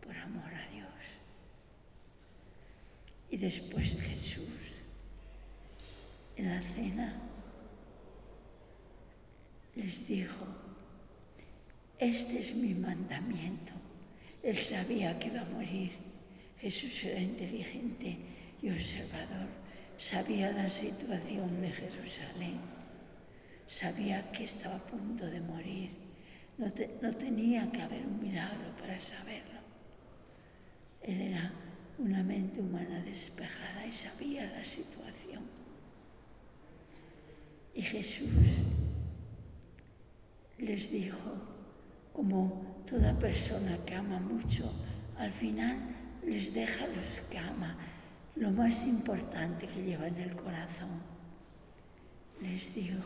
por 0.00 0.16
amor 0.16 0.54
a 0.54 0.70
Dios. 0.72 1.18
Y 3.28 3.38
después 3.38 3.96
Jesús 4.00 4.85
en 6.36 6.48
la 6.50 6.60
cena 6.60 7.22
les 9.74 10.06
dijo, 10.06 10.46
este 11.98 12.38
es 12.38 12.54
mi 12.54 12.74
mandamiento. 12.74 13.72
Él 14.42 14.56
sabía 14.56 15.18
que 15.18 15.28
iba 15.28 15.40
a 15.40 15.50
morir. 15.50 15.92
Jesús 16.60 17.04
era 17.04 17.20
inteligente 17.20 18.18
y 18.62 18.70
observador. 18.70 19.48
Sabía 19.98 20.52
la 20.52 20.68
situación 20.68 21.60
de 21.60 21.70
Jerusalén. 21.70 22.60
Sabía 23.66 24.30
que 24.32 24.44
estaba 24.44 24.76
a 24.76 24.86
punto 24.86 25.26
de 25.26 25.40
morir. 25.40 25.90
No, 26.58 26.66
no 27.02 27.12
tenía 27.14 27.70
que 27.72 27.82
haber 27.82 28.06
un 28.06 28.20
milagro 28.20 28.76
para 28.76 28.98
saberlo. 28.98 29.60
Él 31.02 31.20
era 31.20 31.52
una 31.98 32.22
mente 32.22 32.60
humana 32.60 33.02
despejada 33.02 33.86
y 33.86 33.92
sabía 33.92 34.44
la 34.52 34.64
situación. 34.64 35.55
Y 37.76 37.82
Jesús 37.82 38.64
les 40.56 40.90
dijo, 40.90 41.30
como 42.14 42.82
toda 42.88 43.18
persona 43.18 43.76
que 43.84 43.94
ama 43.94 44.18
mucho, 44.18 44.64
al 45.18 45.30
final 45.30 45.76
les 46.24 46.54
deja 46.54 46.86
los 46.86 47.20
que 47.28 47.36
ama 47.38 47.76
lo 48.34 48.50
más 48.52 48.86
importante 48.86 49.68
que 49.68 49.82
lleva 49.82 50.08
en 50.08 50.16
el 50.16 50.34
corazón. 50.34 51.02
Les 52.40 52.74
dijo, 52.74 53.04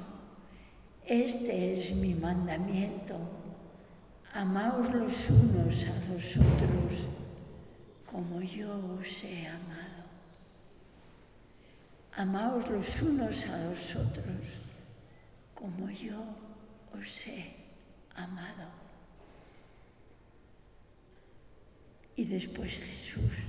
este 1.04 1.74
es 1.76 1.96
mi 1.96 2.14
mandamiento, 2.14 3.18
amaos 4.35 4.94
los 4.94 5.30
unos 5.30 5.85
a 5.87 6.12
los 6.12 6.37
otros 6.37 7.09
como 8.06 8.40
yo 8.40 8.70
os 9.00 9.24
he 9.24 9.48
amado. 9.48 9.79
Amaos 12.16 12.68
los 12.68 13.03
unos 13.03 13.46
a 13.46 13.57
los 13.64 13.96
otros 13.96 14.59
como 15.55 15.90
yo 15.90 16.18
os 16.99 17.27
he 17.29 17.55
amado. 18.16 18.68
Y 22.16 22.25
después 22.25 22.79
Jesús, 22.79 23.44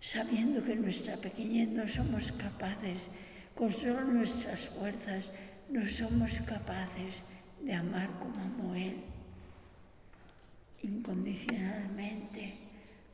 sabiendo 0.00 0.64
que 0.64 0.72
en 0.72 0.82
nuestra 0.82 1.16
pequeñez 1.16 1.68
no 1.68 1.86
somos 1.86 2.32
capaces, 2.32 3.10
con 3.54 3.70
solo 3.70 4.02
nuestras 4.04 4.66
fuerzas, 4.66 5.30
no 5.68 5.84
somos 5.84 6.40
capaces 6.42 7.24
de 7.62 7.74
amar 7.74 8.08
como 8.20 8.40
amó 8.40 8.74
Él, 8.74 8.96
incondicionalmente, 10.82 12.56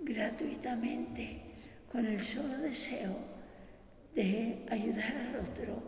gratuitamente, 0.01 1.40
con 1.90 2.05
el 2.07 2.23
solo 2.23 2.57
deseo 2.59 3.34
de 4.14 4.64
ayudar 4.70 5.12
al 5.16 5.37
otro 5.37 5.83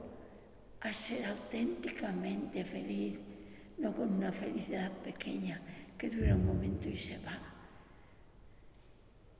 a 0.80 0.92
ser 0.92 1.24
auténticamente 1.26 2.64
feliz, 2.64 3.20
no 3.78 3.94
con 3.94 4.12
una 4.14 4.32
felicidad 4.32 4.90
pequeña 5.02 5.60
que 5.98 6.10
dura 6.10 6.34
un 6.34 6.46
momento 6.46 6.88
y 6.88 6.96
se 6.96 7.18
va. 7.18 7.38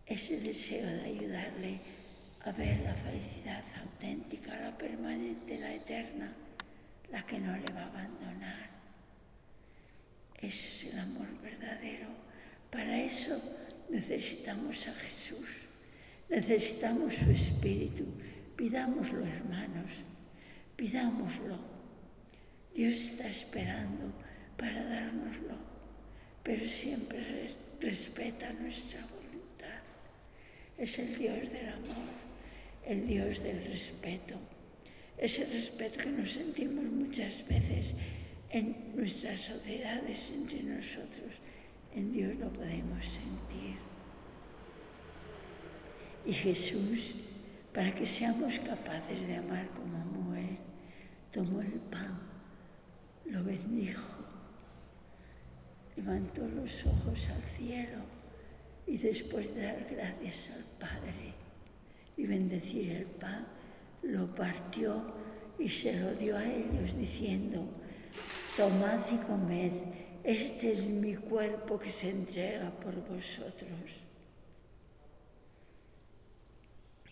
Ese 0.06 0.40
deseo 0.40 0.86
de 0.86 1.04
ayudarle 1.04 1.80
a 2.44 2.52
ver 2.52 2.80
la 2.80 2.94
felicidad 2.94 3.62
auténtica, 3.82 4.58
la 4.60 4.78
permanente, 4.78 5.58
la 5.58 5.74
eterna, 5.74 6.32
la 7.10 7.22
que 7.26 7.40
no 7.40 7.56
le 7.56 7.72
va 7.72 7.82
a 7.82 7.88
abandonar. 7.88 8.70
Es 10.40 10.84
el 10.84 10.98
amor 10.98 11.26
verdadero. 11.42 12.08
Para 12.70 13.00
eso 13.02 13.40
necesitamos 13.90 14.86
a 14.86 14.92
Jesús, 14.92 15.66
necesitamos 16.28 17.14
su 17.14 17.30
Espíritu, 17.30 18.04
Pidámoslo, 18.56 19.24
hermanos, 19.26 20.04
pidámoslo. 20.76 21.58
Dios 22.74 22.94
está 22.94 23.28
esperando 23.28 24.12
para 24.56 24.82
dárnoslo, 24.84 25.56
pero 26.42 26.64
siempre 26.64 27.20
respeta 27.80 28.52
nuestra 28.54 29.00
voluntad. 29.06 29.82
Es 30.78 30.98
el 30.98 31.16
Dios 31.18 31.52
del 31.52 31.68
amor, 31.68 32.12
el 32.86 33.06
Dios 33.06 33.42
del 33.42 33.62
respeto. 33.64 34.38
Ese 35.18 35.44
respeto 35.46 35.98
que 35.98 36.10
nos 36.10 36.32
sentimos 36.32 36.84
muchas 36.84 37.46
veces 37.48 37.94
en 38.50 38.96
nuestras 38.96 39.40
sociedades 39.40 40.30
entre 40.30 40.62
nosotros, 40.62 41.42
en 41.94 42.12
Dios 42.12 42.36
lo 42.36 42.50
podemos 42.52 43.04
sentir. 43.04 43.76
Y 46.24 46.32
Jesús 46.32 47.14
para 47.76 47.94
que 47.94 48.06
seamos 48.06 48.58
capaces 48.60 49.26
de 49.26 49.36
amar 49.36 49.68
como 49.76 49.98
amó 49.98 50.34
Él, 50.34 50.56
tomó 51.30 51.60
el 51.60 51.78
pan 51.92 52.26
lo 53.26 53.44
bendijo, 53.44 54.16
levantó 55.94 56.48
los 56.48 56.86
ojos 56.86 57.28
al 57.28 57.42
cielo 57.42 57.98
y 58.86 58.96
después 58.96 59.54
de 59.54 59.64
dar 59.64 59.86
gracias 59.90 60.52
al 60.56 60.64
Padre 60.78 61.34
y 62.16 62.26
bendecir 62.26 62.92
el 62.92 63.10
pan, 63.10 63.46
lo 64.02 64.34
partió 64.34 65.12
y 65.58 65.68
se 65.68 66.00
lo 66.00 66.14
dio 66.14 66.34
a 66.38 66.46
ellos 66.46 66.96
diciendo, 66.96 67.68
tomad 68.56 69.00
y 69.12 69.18
comed, 69.18 69.72
este 70.24 70.72
es 70.72 70.86
mi 70.88 71.14
cuerpo 71.14 71.78
que 71.78 71.90
se 71.90 72.08
entrega 72.08 72.70
por 72.80 72.94
vosotros. 73.06 74.06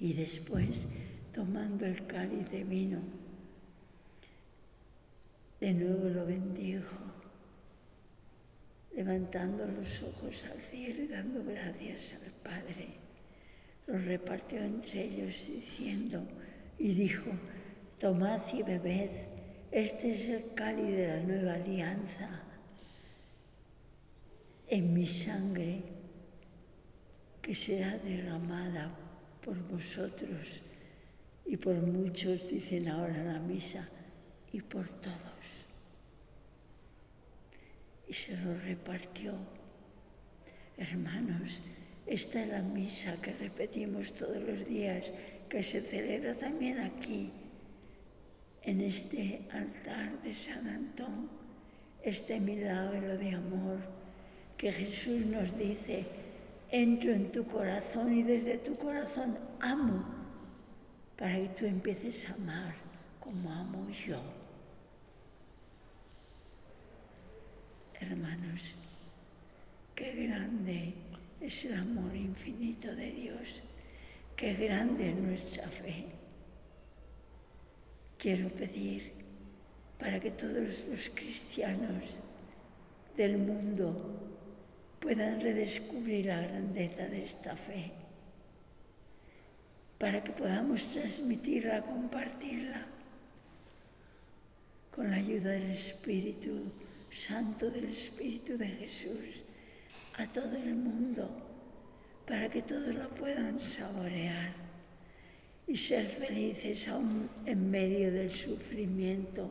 Y 0.04 0.12
después, 0.12 0.86
tomando 1.32 1.86
el 1.86 2.06
cáliz 2.06 2.50
de 2.50 2.62
vino, 2.62 3.00
de 5.60 5.72
nuevo 5.72 6.10
lo 6.10 6.26
bendijo, 6.26 6.98
levantando 8.94 9.66
los 9.66 10.02
ojos 10.02 10.44
al 10.44 10.60
cielo 10.60 11.04
y 11.04 11.06
dando 11.06 11.42
gracias 11.42 12.16
al 12.22 12.32
Padre. 12.32 12.88
Lo 13.86 13.96
repartió 13.96 14.58
entre 14.58 15.04
ellos 15.04 15.48
diciendo, 15.48 16.22
y 16.78 16.92
dijo, 16.92 17.30
tomad 17.98 18.42
y 18.52 18.62
bebed, 18.62 19.08
este 19.70 20.12
es 20.12 20.28
el 20.28 20.52
cáliz 20.52 20.98
de 20.98 21.06
la 21.08 21.20
nueva 21.20 21.54
alianza 21.54 22.28
en 24.68 24.92
mi 24.92 25.06
sangre 25.06 25.82
que 27.40 27.54
será 27.54 27.96
derramada 27.96 29.00
por 29.44 29.58
vosotros 29.68 30.62
y 31.44 31.56
por 31.58 31.74
muchos, 31.74 32.48
dicen 32.48 32.88
ahora 32.88 33.22
la 33.22 33.38
misa, 33.38 33.86
y 34.52 34.62
por 34.62 34.88
todos. 34.88 35.64
Y 38.08 38.14
se 38.14 38.36
lo 38.38 38.58
repartió. 38.60 39.34
Hermanos, 40.78 41.60
esta 42.06 42.42
es 42.42 42.48
la 42.48 42.62
misa 42.62 43.20
que 43.20 43.34
repetimos 43.34 44.14
todos 44.14 44.42
los 44.42 44.66
días, 44.66 45.12
que 45.50 45.62
se 45.62 45.82
celebra 45.82 46.34
también 46.34 46.80
aquí, 46.80 47.30
en 48.62 48.80
este 48.80 49.46
altar 49.52 50.22
de 50.22 50.34
San 50.34 50.66
Antón, 50.66 51.28
este 52.02 52.40
milagro 52.40 53.18
de 53.18 53.34
amor 53.34 53.80
que 54.56 54.72
Jesús 54.72 55.26
nos 55.26 55.58
dice, 55.58 56.06
entro 56.74 57.12
en 57.12 57.30
tu 57.30 57.46
corazón 57.46 58.12
y 58.12 58.24
desde 58.24 58.58
tu 58.58 58.74
corazón 58.74 59.38
amo 59.60 60.04
para 61.16 61.36
que 61.36 61.48
tú 61.50 61.66
empieces 61.66 62.28
a 62.28 62.34
amar 62.34 62.74
como 63.20 63.48
amo 63.48 63.88
yo. 63.90 64.20
Hermanos, 68.00 68.74
qué 69.94 70.26
grande 70.26 70.94
es 71.40 71.64
el 71.64 71.74
amor 71.74 72.16
infinito 72.16 72.92
de 72.96 73.08
Dios, 73.12 73.62
qué 74.34 74.54
grande 74.54 75.10
es 75.10 75.16
nuestra 75.16 75.68
fe. 75.68 76.06
Quiero 78.18 78.48
pedir 78.48 79.12
para 80.00 80.18
que 80.18 80.32
todos 80.32 80.86
los 80.90 81.08
cristianos 81.10 82.18
del 83.16 83.38
mundo 83.38 84.23
puedan 85.04 85.38
redescubrir 85.38 86.24
la 86.24 86.40
grandeza 86.40 87.06
de 87.08 87.26
esta 87.26 87.54
fe, 87.54 87.92
para 89.98 90.24
que 90.24 90.32
podamos 90.32 90.88
transmitirla, 90.94 91.82
compartirla 91.82 92.86
con 94.90 95.10
la 95.10 95.16
ayuda 95.16 95.50
del 95.50 95.70
Espíritu 95.70 96.72
Santo, 97.12 97.70
del 97.70 97.84
Espíritu 97.84 98.56
de 98.56 98.66
Jesús, 98.66 99.44
a 100.16 100.26
todo 100.26 100.56
el 100.56 100.74
mundo, 100.74 101.28
para 102.26 102.48
que 102.48 102.62
todos 102.62 102.94
la 102.94 103.08
puedan 103.08 103.60
saborear 103.60 104.54
y 105.66 105.76
ser 105.76 106.06
felices 106.06 106.88
aún 106.88 107.28
en 107.44 107.70
medio 107.70 108.10
del 108.10 108.30
sufrimiento, 108.30 109.50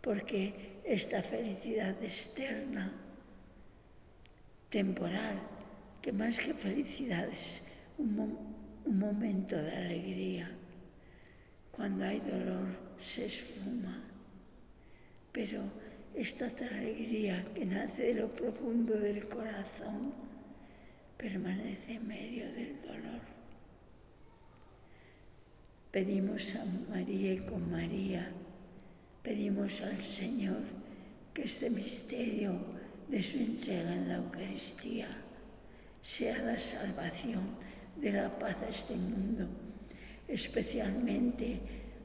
porque 0.00 0.80
esta 0.84 1.20
felicidad 1.22 2.00
externa 2.04 3.01
temporal, 4.72 5.38
que 6.00 6.12
más 6.12 6.40
que 6.40 6.54
felicidad 6.54 7.28
es 7.28 7.62
un, 7.98 8.38
un 8.86 8.98
momento 8.98 9.54
de 9.56 9.76
alegría. 9.76 10.50
Cuando 11.70 12.04
hay 12.04 12.18
dolor 12.20 12.66
se 12.98 13.26
esfuma, 13.26 14.02
pero 15.30 15.62
esta 16.14 16.46
alegría 16.46 17.44
que 17.54 17.66
nace 17.66 18.02
de 18.08 18.14
lo 18.14 18.34
profundo 18.34 18.98
del 18.98 19.28
corazón 19.28 20.12
permanece 21.18 21.94
en 21.94 22.06
medio 22.06 22.50
del 22.52 22.80
dolor. 22.80 23.20
Pedimos 25.90 26.56
a 26.56 26.64
María 26.88 27.34
y 27.34 27.38
con 27.44 27.70
María, 27.70 28.26
pedimos 29.22 29.82
al 29.82 30.00
Señor 30.00 30.64
que 31.34 31.42
este 31.42 31.68
misterio 31.68 32.71
de 33.12 33.22
su 33.22 33.36
entrega 33.36 33.92
en 33.92 34.08
la 34.08 34.16
Eucaristía 34.16 35.06
sea 36.00 36.38
la 36.38 36.58
salvación 36.58 37.44
de 38.00 38.10
la 38.10 38.38
paz 38.38 38.62
a 38.62 38.70
este 38.70 38.96
mundo, 38.96 39.46
especialmente 40.26 41.60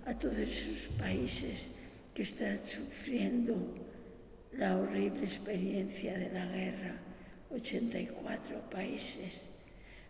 a 0.05 0.13
todos 0.17 0.37
esos 0.37 0.89
países 0.97 1.71
que 2.13 2.23
están 2.23 2.59
sufriendo 2.65 3.55
la 4.51 4.77
horrible 4.77 5.21
experiencia 5.21 6.17
de 6.17 6.29
la 6.29 6.45
guerra, 6.47 6.99
84 7.51 8.69
países. 8.69 9.51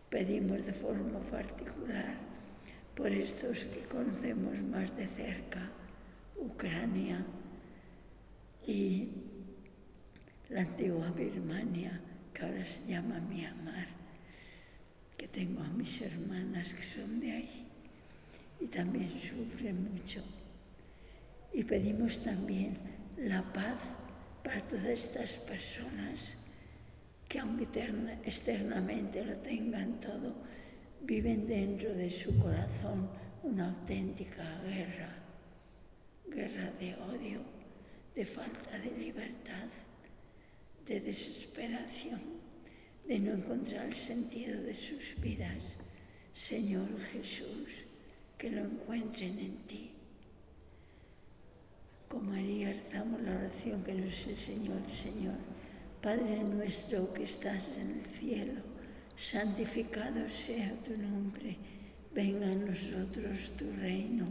Pedimos 0.10 0.66
de 0.66 0.74
forma 0.74 1.20
particular 1.30 2.18
por 2.96 3.12
estos 3.12 3.66
que 3.66 3.82
conocemos 3.82 4.60
más 4.64 4.98
de 4.98 5.06
cerca, 5.06 5.62
Ucrania 6.38 7.24
y 8.66 9.27
la 10.50 10.62
antigua 10.62 11.12
Birmania, 11.12 12.00
que 12.34 12.42
ahora 12.46 12.64
se 12.64 12.86
llama 12.88 13.20
Myanmar, 13.20 13.88
que 15.18 15.28
tengo 15.28 15.62
a 15.62 15.68
mis 15.70 16.02
hermanas 16.02 16.74
que 16.74 16.84
son 16.84 17.20
de 17.20 17.32
ahí 17.32 17.68
y 18.62 18.68
también 18.68 19.10
sufren 19.10 19.92
mucho. 19.92 20.24
Y 21.54 21.64
pedimos 21.64 22.24
también 22.24 22.78
la 23.18 23.42
paz 23.52 23.96
para 24.44 24.62
todas 24.68 24.86
estas 24.86 25.34
personas 25.40 26.36
que 27.28 27.40
aunque 27.40 27.68
externamente 28.24 29.26
lo 29.26 29.36
tengan 29.40 30.00
todo, 30.00 30.34
viven 31.02 31.46
dentro 31.46 31.94
de 31.94 32.10
su 32.10 32.38
corazón 32.38 33.10
una 33.44 33.68
auténtica 33.68 34.62
guerra, 34.62 35.14
guerra 36.26 36.72
de 36.80 36.96
odio, 36.96 37.42
de 38.16 38.26
falta 38.26 38.78
de 38.80 38.92
libertad 38.92 39.70
de 40.88 41.00
desesperación, 41.02 42.22
de 43.08 43.20
no 43.20 43.34
encontrar 43.34 43.86
el 43.88 43.94
sentido 43.94 44.62
de 44.64 44.74
sus 44.74 45.20
vidas. 45.22 45.78
Señor 46.32 46.90
Jesús, 47.12 47.86
que 48.38 48.50
lo 48.50 48.62
encuentren 48.62 49.38
en 49.40 49.58
ti. 49.68 49.92
Con 52.08 52.30
María 52.30 52.72
rezamos 52.72 53.22
la 53.22 53.36
oración 53.36 53.84
que 53.84 53.94
nos 53.96 54.28
enseñó 54.28 54.78
el 54.78 54.88
Señor. 54.88 55.38
Padre 56.02 56.42
nuestro 56.44 57.14
que 57.14 57.24
estás 57.24 57.78
en 57.80 57.92
el 57.92 58.02
cielo, 58.02 58.62
santificado 59.18 60.30
sea 60.30 60.74
tu 60.84 60.96
nombre, 60.96 61.58
venga 62.14 62.50
a 62.50 62.56
nosotros 62.56 63.58
tu 63.58 63.70
reino, 63.72 64.28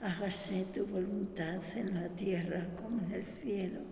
hágase 0.00 0.64
tu 0.72 0.86
voluntad 0.86 1.60
en 1.76 1.94
la 1.94 2.08
tierra 2.16 2.66
como 2.76 2.98
en 3.04 3.12
el 3.12 3.26
cielo. 3.26 3.91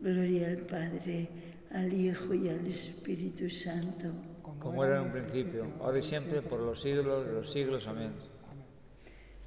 Gloria 0.00 0.48
al 0.48 0.58
Padre, 0.58 1.28
al 1.72 1.92
Hijo 1.92 2.32
y 2.32 2.48
al 2.48 2.64
Espíritu 2.66 3.50
Santo. 3.50 4.12
Como 4.58 4.84
era 4.84 4.96
en 4.96 5.06
un 5.06 5.12
principio, 5.12 5.66
ahora 5.80 5.98
y 5.98 6.02
siempre, 6.02 6.40
por 6.42 6.60
los 6.60 6.80
siglos 6.80 7.26
de 7.26 7.32
los 7.32 7.50
siglos. 7.50 7.86
Amén. 7.88 8.12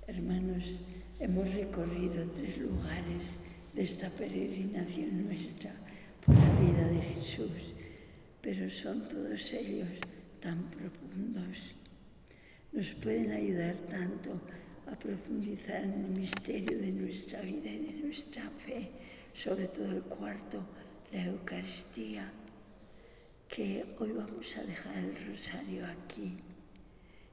Hermanos, 0.07 0.81
hemos 1.19 1.53
recorrido 1.53 2.27
tres 2.29 2.57
lugares 2.57 3.37
de 3.73 3.83
esta 3.83 4.09
peregrinación 4.09 5.25
nuestra 5.25 5.73
por 6.25 6.35
la 6.35 6.59
vida 6.59 6.87
de 6.87 7.01
Jesús, 7.01 7.75
pero 8.41 8.69
son 8.69 9.07
todos 9.07 9.53
ellos 9.53 9.87
tan 10.41 10.69
profundos. 10.71 11.75
Nos 12.73 12.91
pueden 12.95 13.31
ayudar 13.31 13.75
tanto 13.89 14.39
a 14.87 14.99
profundizar 14.99 15.83
en 15.83 15.93
el 15.93 16.11
misterio 16.11 16.77
de 16.77 16.91
nuestra 16.91 17.41
vida 17.41 17.69
y 17.69 17.79
de 17.85 17.93
nuestra 18.03 18.49
fe, 18.49 18.91
sobre 19.33 19.67
todo 19.67 19.91
el 19.91 20.03
cuarto, 20.03 20.61
la 21.11 21.25
Eucaristía, 21.25 22.31
que 23.47 23.85
hoy 23.99 24.11
vamos 24.11 24.57
a 24.57 24.63
dejar 24.63 24.97
el 24.97 25.27
rosario 25.27 25.85
aquí 25.85 26.37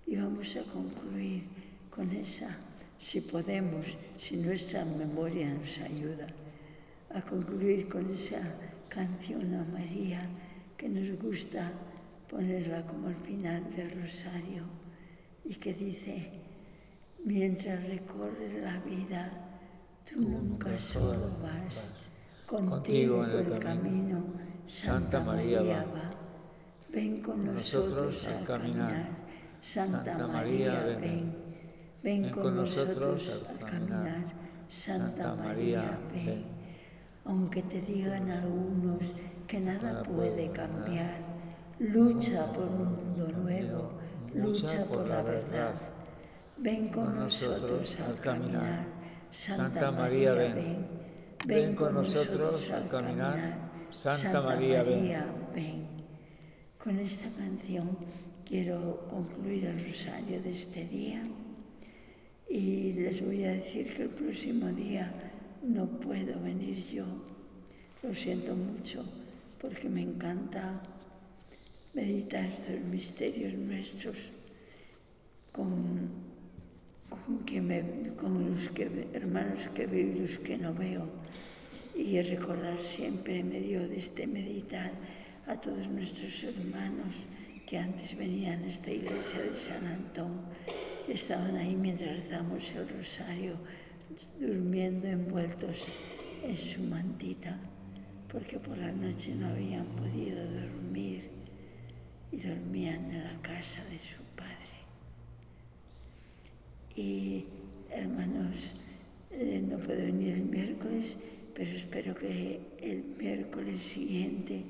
y 0.07 0.17
vamos 0.17 0.57
a 0.57 0.63
concluir 0.65 1.45
con 1.91 2.11
esa, 2.13 2.49
si 2.99 3.21
podemos, 3.21 3.97
si 4.17 4.37
nuestra 4.37 4.85
memoria 4.85 5.49
nos 5.49 5.79
ayuda, 5.79 6.27
a 7.11 7.23
concluir 7.23 7.89
con 7.89 8.11
esa 8.11 8.41
canción 8.89 9.55
a 9.55 9.65
María 9.65 10.29
que 10.77 10.89
nos 10.89 11.11
gusta 11.21 11.73
ponerla 12.29 12.87
como 12.87 13.09
al 13.09 13.17
final 13.17 13.65
del 13.75 13.91
rosario 14.03 14.65
y 15.45 15.55
que 15.55 15.73
dice, 15.73 16.31
mientras 17.25 17.87
recorres 17.89 18.63
la 18.63 18.79
vida, 18.81 19.48
tú 20.09 20.23
nunca 20.23 20.79
solo 20.79 21.31
vas, 21.43 22.09
contigo 22.47 23.19
por 23.19 23.53
el 23.53 23.59
camino, 23.59 24.25
Santa 24.67 25.21
María 25.21 25.61
va, 25.63 26.11
ven 26.91 27.21
con 27.23 27.45
nosotros 27.45 28.27
al 28.29 28.45
caminar, 28.45 29.29
Santa 29.61 30.27
María 30.29 30.97
ven, 31.01 31.35
ven. 32.03 32.31
Con 32.31 32.55
nosotros 32.55 33.45
al 33.49 33.59
caminar, 33.69 34.25
Santa 34.71 35.35
María 35.35 36.01
ven. 36.13 36.45
aunque 37.25 37.63
te 37.63 37.81
digan 37.83 38.31
algunos 38.31 39.01
que 39.47 39.61
nada 39.61 40.03
puede 40.05 40.51
cambiar. 40.53 41.21
Lucha 41.81 42.45
por 42.53 42.65
un 42.65 42.95
mundo 42.97 43.29
nuevo, 43.43 43.93
lucha 44.35 44.85
por 44.85 45.07
la 45.07 45.23
verdad. 45.23 45.75
Ven 46.57 46.89
con 46.89 47.15
nosotros 47.15 47.99
al 48.01 48.17
caminar, 48.17 48.87
Santa 49.31 49.91
María 49.91 50.33
ven. 50.33 50.87
Ven 51.47 51.75
con 51.75 51.95
nosotros 51.95 52.71
al 52.71 52.89
caminar, 52.89 53.71
Santa 53.91 54.41
María 54.43 54.83
ven. 54.83 55.87
Con 56.79 56.99
esta 56.99 57.29
canción 57.37 57.99
quiero 58.45 59.07
concluir 59.09 59.65
el 59.67 59.85
rosario 59.87 60.41
de 60.43 60.51
este 60.51 60.85
día 60.87 61.23
y 62.49 62.93
les 62.95 63.25
voy 63.25 63.45
a 63.45 63.53
decir 63.53 63.95
que 63.95 64.05
el 64.05 64.09
próximo 64.09 64.69
día 64.73 65.13
no 65.63 65.87
puedo 66.01 66.41
venir 66.41 66.77
yo. 66.77 67.05
Lo 68.03 68.15
siento 68.15 68.55
mucho 68.55 69.05
porque 69.61 69.89
me 69.89 70.03
encanta 70.03 70.83
meditar 71.95 72.45
estos 72.45 72.81
misterios 72.81 73.55
nuestros 73.55 74.31
con, 75.53 76.28
con, 78.17 78.51
los 78.51 78.69
que, 78.71 79.09
hermanos 79.13 79.69
que 79.75 79.87
veo 79.87 80.09
y 80.09 80.19
los 80.21 80.39
que 80.39 80.59
no 80.59 80.75
veo. 80.75 81.09
Y 81.95 82.21
recordar 82.23 82.79
siempre 82.79 83.41
en 83.41 83.49
medio 83.49 83.89
de 83.89 83.99
este 83.99 84.27
meditar 84.27 84.93
a 85.47 85.59
todos 85.59 85.89
nuestros 85.89 86.45
hermanos 86.45 87.15
que 87.67 87.79
antes 87.79 88.17
venían 88.17 88.63
a 88.63 88.69
esta 88.69 88.91
iglesia 88.91 89.41
de 89.41 89.55
San 89.55 89.85
Antón, 89.87 90.41
estaban 91.09 91.57
ahí 91.57 91.75
mientras 91.77 92.17
rezamos 92.17 92.73
el 92.73 92.89
rosario 92.89 93.57
durmiendo 94.39 95.07
envueltos 95.07 95.95
en 96.45 96.57
su 96.57 96.83
mantita, 96.83 97.59
porque 98.29 98.59
por 98.59 98.79
la 98.79 98.93
noche 98.93 99.35
no 99.35 99.49
habían 99.49 99.87
podido 99.97 100.45
dormir 100.53 101.31
y 102.31 102.39
dormían 102.39 103.11
en 103.11 103.25
la 103.25 103.43
casa 103.43 103.85
de 103.87 103.99
su. 103.99 104.28
Y 106.99 107.47
hermanos, 107.91 108.75
eh, 109.31 109.63
no 109.65 109.79
puedo 109.79 110.01
venir 110.01 110.35
el 110.35 110.47
miércoles, 110.47 111.17
pero 111.55 111.71
espero 111.71 112.13
que 112.13 112.61
el 112.81 113.05
miércoles 113.17 113.81
siguiente 113.81 114.65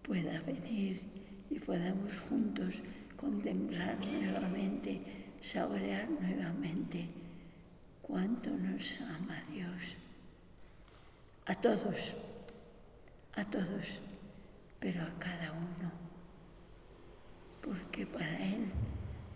pueda 0.00 0.40
venir 0.40 1.02
y 1.50 1.58
podamos 1.58 2.16
juntos 2.20 2.76
contemplar 3.18 3.98
nuevamente, 4.00 5.02
saborear 5.42 6.08
nuevamente 6.08 7.06
cuánto 8.00 8.48
nos 8.48 9.02
ama 9.02 9.44
Dios. 9.52 9.98
A 11.44 11.54
todos, 11.54 12.16
a 13.34 13.44
todos, 13.44 14.00
pero 14.80 15.02
a 15.02 15.18
cada 15.18 15.52
uno. 15.52 15.92
Porque 17.60 18.06
para 18.06 18.38
Él, 18.42 18.64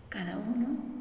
cada 0.09 0.39
uno, 0.39 0.96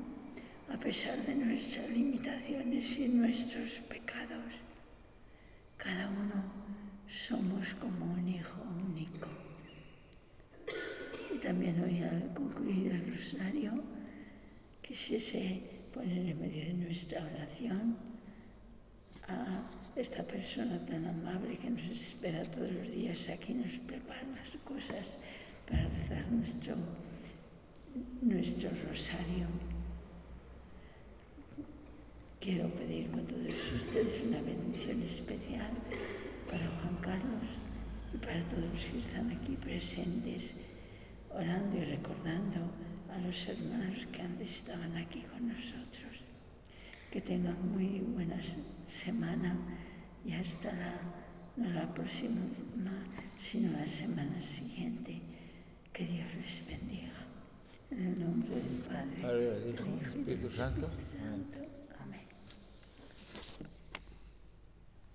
a 0.73 0.77
pesar 0.77 1.17
de 1.27 1.35
nuestras 1.35 1.89
limitaciones 1.91 2.99
y 2.99 3.09
nuestros 3.09 3.81
pecados, 3.81 4.63
cada 5.77 6.09
uno 6.09 6.45
somos 7.07 7.75
como 7.75 8.05
un 8.15 8.29
hijo 8.29 8.61
único. 8.89 9.29
Y 11.35 11.39
también 11.39 11.81
hoy 11.83 12.03
al 12.03 12.33
concluir 12.35 12.93
el 12.93 13.15
rosario, 13.15 13.83
quisiese 14.83 15.63
poner 15.93 16.31
en 16.31 16.41
medio 16.41 16.65
de 16.65 16.75
nuestra 16.75 17.25
oración 17.25 17.97
a 19.29 19.61
esta 19.97 20.23
persona 20.23 20.79
tan 20.85 21.05
amable 21.07 21.57
que 21.57 21.71
nos 21.71 21.83
espera 21.83 22.43
todos 22.43 22.71
los 22.71 22.91
días 22.91 23.29
aquí, 23.29 23.55
nos 23.55 23.79
prepara 23.81 24.23
las 24.37 24.57
cosas 24.65 25.19
para 25.69 25.89
rezar 25.89 26.27
nuestro, 26.31 26.77
nuestro 28.23 28.71
rosario. 28.89 29.47
Quiero 32.47 32.73
pedir 32.77 33.11
con 33.11 33.27
todos 33.27 33.73
ustedes 33.75 34.23
una 34.29 34.41
bendición 34.41 35.03
especial 35.03 35.69
para 36.49 36.65
Juan 36.77 36.97
Carlos 37.03 37.49
y 38.15 38.19
para 38.19 38.41
todos 38.47 38.67
los 38.67 38.85
que 38.85 38.99
están 38.99 39.33
aquí 39.33 39.57
presentes, 39.57 40.55
orando 41.35 41.77
y 41.77 41.85
recordando 41.87 42.61
a 43.11 43.19
los 43.19 43.49
hermanos 43.49 44.07
que 44.13 44.23
antes 44.23 44.59
estaban 44.59 44.97
aquí 44.97 45.23
con 45.23 45.49
nosotros. 45.49 46.23
Que 47.11 47.21
tengan 47.21 47.59
muy 47.73 47.99
buena 48.15 48.39
semana 48.85 49.59
y 50.25 50.33
hasta 50.35 50.71
la, 50.73 50.95
no 51.57 51.69
la 51.71 51.93
próxima, 51.93 52.43
sino 53.41 53.73
la 53.73 53.89
semana 53.89 54.41
siguiente. 54.41 55.21
Que 55.93 56.07
Dios 56.07 56.33
les 56.37 56.65
bendiga. 56.69 57.27
En 57.91 58.07
el 58.07 58.21
nombre 58.21 58.51
del 58.51 58.83
Padre, 58.87 59.35
del 59.35 59.75
Hijo 59.75 59.85
y 59.85 59.97
del 59.97 60.39
Espíritu 60.39 60.49
Santo. 60.49 60.89